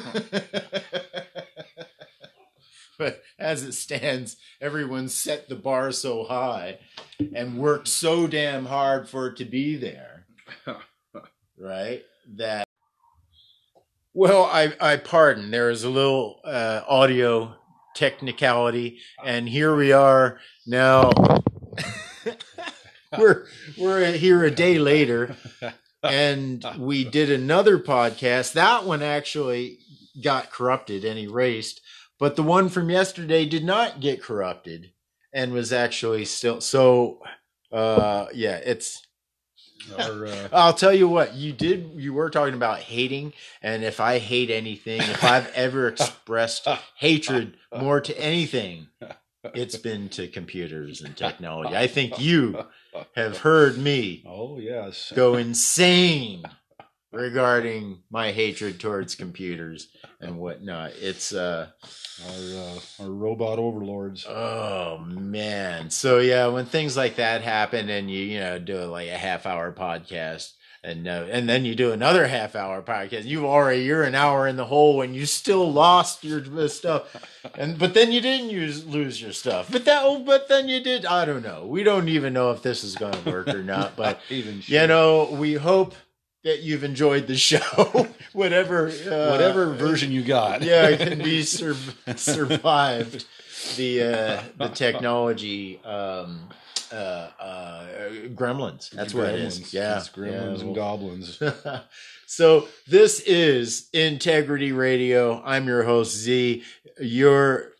[2.99, 6.79] but as it stands, everyone's set the bar so high
[7.35, 10.18] and worked so damn hard for it to be there,
[11.59, 12.03] right?
[12.37, 12.69] That
[14.15, 15.51] well, I I pardon.
[15.51, 17.55] There is a little uh, audio
[17.95, 21.11] technicality, and here we are now.
[23.19, 23.47] we're
[23.79, 25.37] we're here a day later,
[26.03, 28.53] and we did another podcast.
[28.55, 29.79] That one actually
[30.23, 31.81] got corrupted and erased,
[32.19, 34.93] but the one from yesterday did not get corrupted
[35.33, 36.61] and was actually still.
[36.61, 37.21] So,
[37.73, 39.07] uh, yeah, it's.
[39.97, 41.93] Our, uh, I'll tell you what you did.
[41.97, 43.33] You were talking about hating,
[43.63, 46.67] and if I hate anything, if I've ever expressed
[46.97, 48.89] hatred more to anything,
[49.55, 51.77] it's been to computers and technology.
[51.77, 52.65] I think you
[53.15, 56.45] have heard me oh yes, go insane
[57.13, 59.89] regarding my hatred towards computers
[60.21, 60.93] and whatnot.
[61.01, 61.69] It's uh
[62.27, 64.27] our uh, our robot overlords.
[64.27, 65.91] oh man.
[65.91, 69.47] So yeah, when things like that happen and you you know do like a half
[69.47, 70.53] hour podcast
[70.85, 74.47] and uh, and then you do another half hour podcast, You've already you're an hour
[74.47, 77.17] in the hole and you still lost your stuff.
[77.57, 79.71] And but then you didn't use lose your stuff.
[79.71, 81.67] But that oh, but then you did I don't know.
[81.67, 84.87] We don't even know if this is going to work or not, but Even you
[84.87, 85.95] know, we hope
[86.49, 90.63] that you've enjoyed the show, whatever, uh, whatever version you got.
[90.63, 91.77] yeah, it can be sur-
[92.17, 93.27] survived
[93.77, 96.49] the uh, the technology um,
[96.91, 97.87] uh, uh,
[98.29, 98.89] gremlins.
[98.91, 99.75] That's what it is.
[99.75, 101.43] Yeah, It's gremlins yeah, and goblins.
[102.27, 105.43] so this is Integrity Radio.
[105.45, 106.63] I'm your host Z.
[106.99, 107.73] You're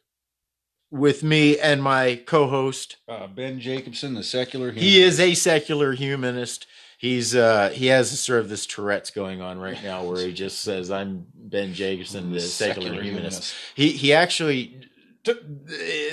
[0.91, 2.97] with me and my co-host.
[3.09, 4.73] Uh, ben Jacobson, the secular.
[4.73, 4.85] Humanist.
[4.85, 6.67] He is a secular humanist.
[6.99, 10.61] He's uh he has sort of this Tourette's going on right now where he just
[10.61, 13.55] says I'm Ben Jacobson, the secular, humanist.
[13.77, 14.81] He he actually
[15.23, 15.39] took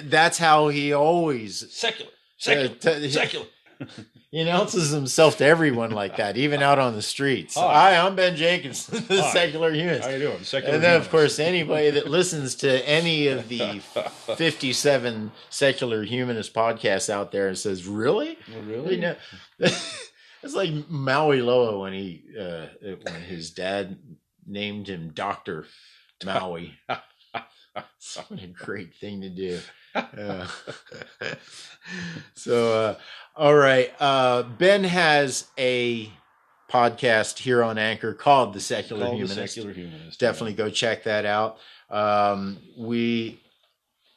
[0.04, 2.12] that's how he always Secular.
[2.48, 3.48] uh, t- Secular.
[4.32, 7.56] he announces himself to everyone like that, even out on the streets.
[7.56, 7.96] Hi.
[7.96, 9.34] Hi, I'm Ben Jacobson, the Hi.
[9.34, 10.08] secular humanist.
[10.08, 10.44] How you doing?
[10.44, 10.76] Secular.
[10.76, 13.80] And then, of course, anybody that listens to any of the
[14.38, 18.38] 57 secular humanist podcasts out there and says, Really?
[18.56, 18.96] Oh, really?
[18.96, 19.16] You know,
[20.46, 22.68] it's like Maui Loa when he uh,
[23.02, 23.98] when his dad
[24.46, 25.66] named him Doctor
[26.24, 26.78] Maui.
[26.88, 29.60] what a great thing to do.
[29.96, 30.48] Uh,
[32.36, 32.96] so, uh,
[33.36, 33.92] all right.
[34.00, 36.12] Uh, ben has a
[36.72, 39.54] podcast here on Anchor called The Secular Called the Humanist.
[39.56, 40.20] secular humanist.
[40.20, 41.58] Definitely go check that out.
[41.90, 43.42] Um, we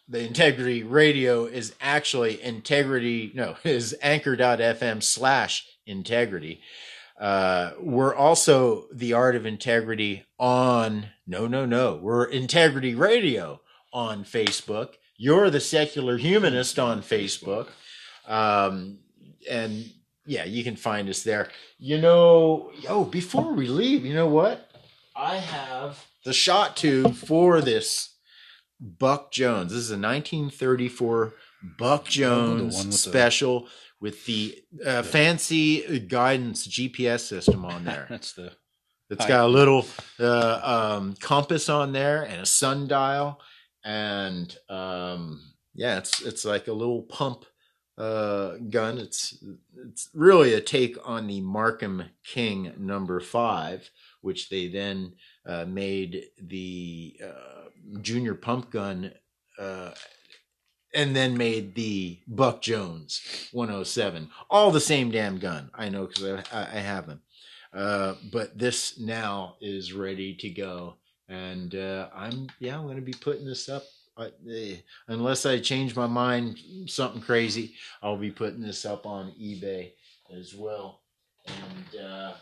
[0.08, 6.60] the integrity radio is actually integrity no is anchor.fm slash integrity.
[7.18, 13.60] Uh, we're also the art of integrity on no no no we're integrity radio
[13.92, 14.90] on facebook.
[15.16, 17.68] You're the secular humanist on facebook.
[18.26, 18.98] Um,
[19.50, 19.90] and
[20.26, 21.48] yeah you can find us there.
[21.78, 24.70] You know oh before we leave you know what?
[25.16, 28.14] I have the shot tube for this
[28.80, 29.72] Buck Jones.
[29.72, 31.34] This is a 1934
[31.78, 33.66] Buck Jones one with the- special
[34.00, 38.06] with the uh, fancy guidance GPS system on there.
[38.10, 38.52] That's the.
[39.10, 39.86] It's got a little
[40.20, 40.60] uh,
[40.98, 43.40] um, compass on there and a sundial,
[43.82, 45.40] and um,
[45.74, 47.46] yeah, it's it's like a little pump
[47.96, 48.98] uh, gun.
[48.98, 49.42] It's
[49.88, 55.14] it's really a take on the Markham King number five, which they then
[55.46, 57.70] uh, made the uh,
[58.02, 59.12] junior pump gun.
[60.94, 63.20] And then made the Buck Jones
[63.52, 64.30] 107.
[64.48, 65.70] All the same damn gun.
[65.74, 67.20] I know because I, I have them.
[67.72, 70.94] Uh, but this now is ready to go,
[71.28, 73.84] and uh, I'm yeah I'm going to be putting this up.
[74.16, 74.30] Uh,
[75.06, 79.92] unless I change my mind, something crazy, I'll be putting this up on eBay
[80.36, 81.02] as well.
[81.46, 82.32] And uh,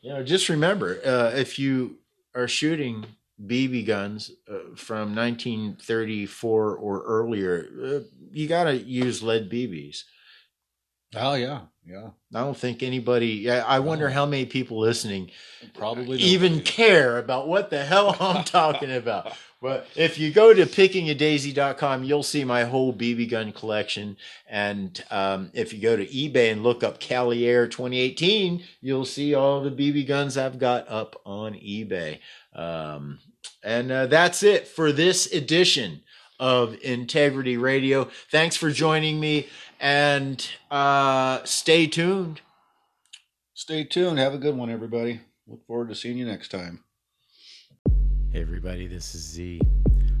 [0.00, 1.98] you know, just remember uh, if you
[2.34, 3.04] are shooting
[3.44, 7.98] BB guns uh, from 1934 or earlier, uh,
[8.32, 10.04] you got to use lead BBs.
[11.14, 12.10] Oh yeah, yeah.
[12.34, 13.28] I don't think anybody.
[13.28, 14.12] Yeah, I wonder Oh.
[14.12, 15.30] how many people listening
[15.74, 16.70] Probably even nobody.
[16.70, 19.32] care about what the hell I'm talking about.
[19.62, 24.16] But if you go to pickingadaisy.com, you'll see my whole BB gun collection.
[24.48, 29.34] And um, if you go to eBay and look up Cali Air 2018, you'll see
[29.34, 32.18] all the BB guns I've got up on eBay.
[32.56, 33.20] Um,
[33.62, 36.00] and uh, that's it for this edition
[36.40, 38.08] of Integrity Radio.
[38.30, 42.40] Thanks for joining me and uh, stay tuned.
[43.54, 44.18] Stay tuned.
[44.18, 45.20] Have a good one, everybody.
[45.46, 46.82] Look forward to seeing you next time.
[48.32, 49.60] Hey everybody, this is Z.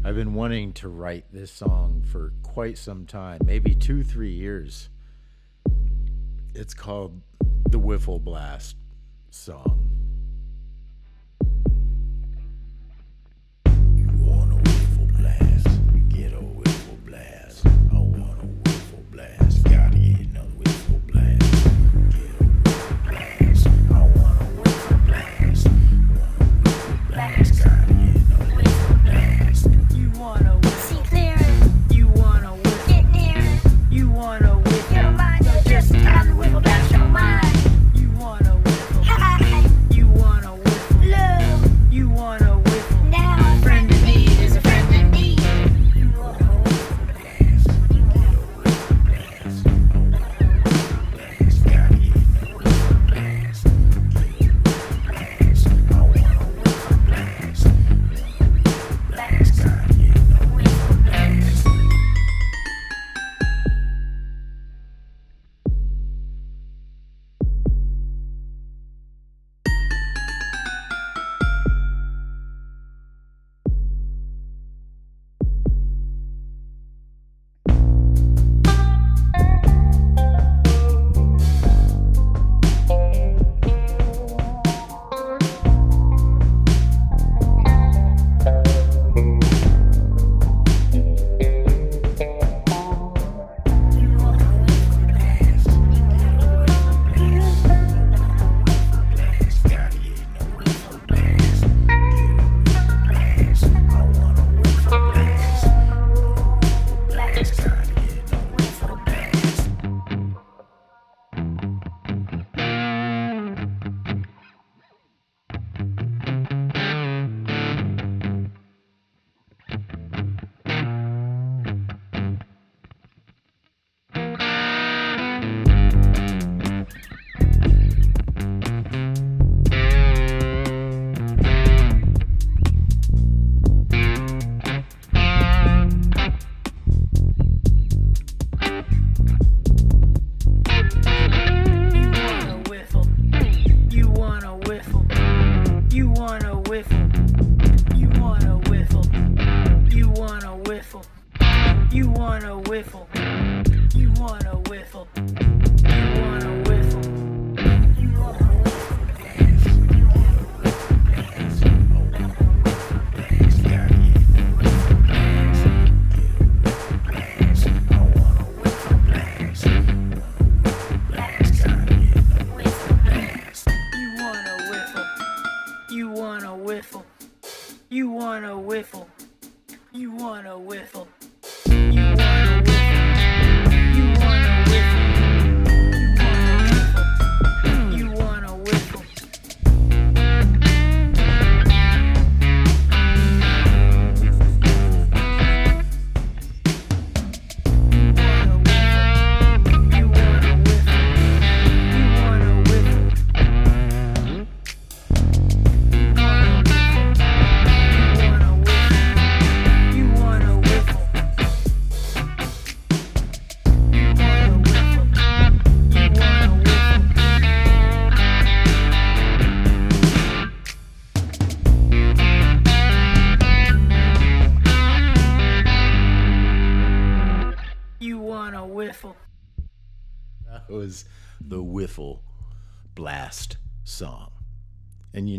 [0.04, 4.88] I've been wanting to write this song for quite some time, maybe two, three years.
[6.54, 7.20] It's called
[7.70, 8.76] the Wiffle Blast
[9.30, 9.95] song.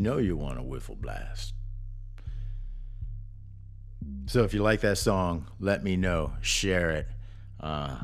[0.07, 1.53] Know you want a Wiffle Blast.
[4.27, 6.31] So if you like that song, let me know.
[6.39, 7.07] Share it.
[7.59, 7.97] Uh,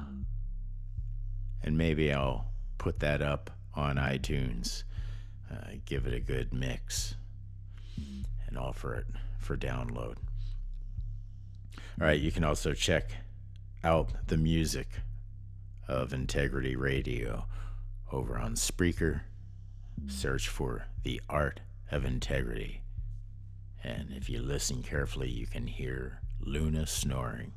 [1.63, 4.83] and maybe I'll put that up on iTunes.
[5.49, 7.15] Uh, give it a good mix
[8.47, 9.05] and offer it
[9.39, 10.17] for download.
[12.01, 13.11] All right, you can also check
[13.81, 14.89] out the music
[15.87, 17.45] of Integrity Radio
[18.11, 19.21] over on Spreaker.
[20.07, 21.61] Search for The Art
[21.93, 22.81] of Integrity.
[23.83, 27.53] And if you listen carefully, you can hear Luna snoring.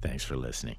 [0.00, 0.76] Thanks for listening.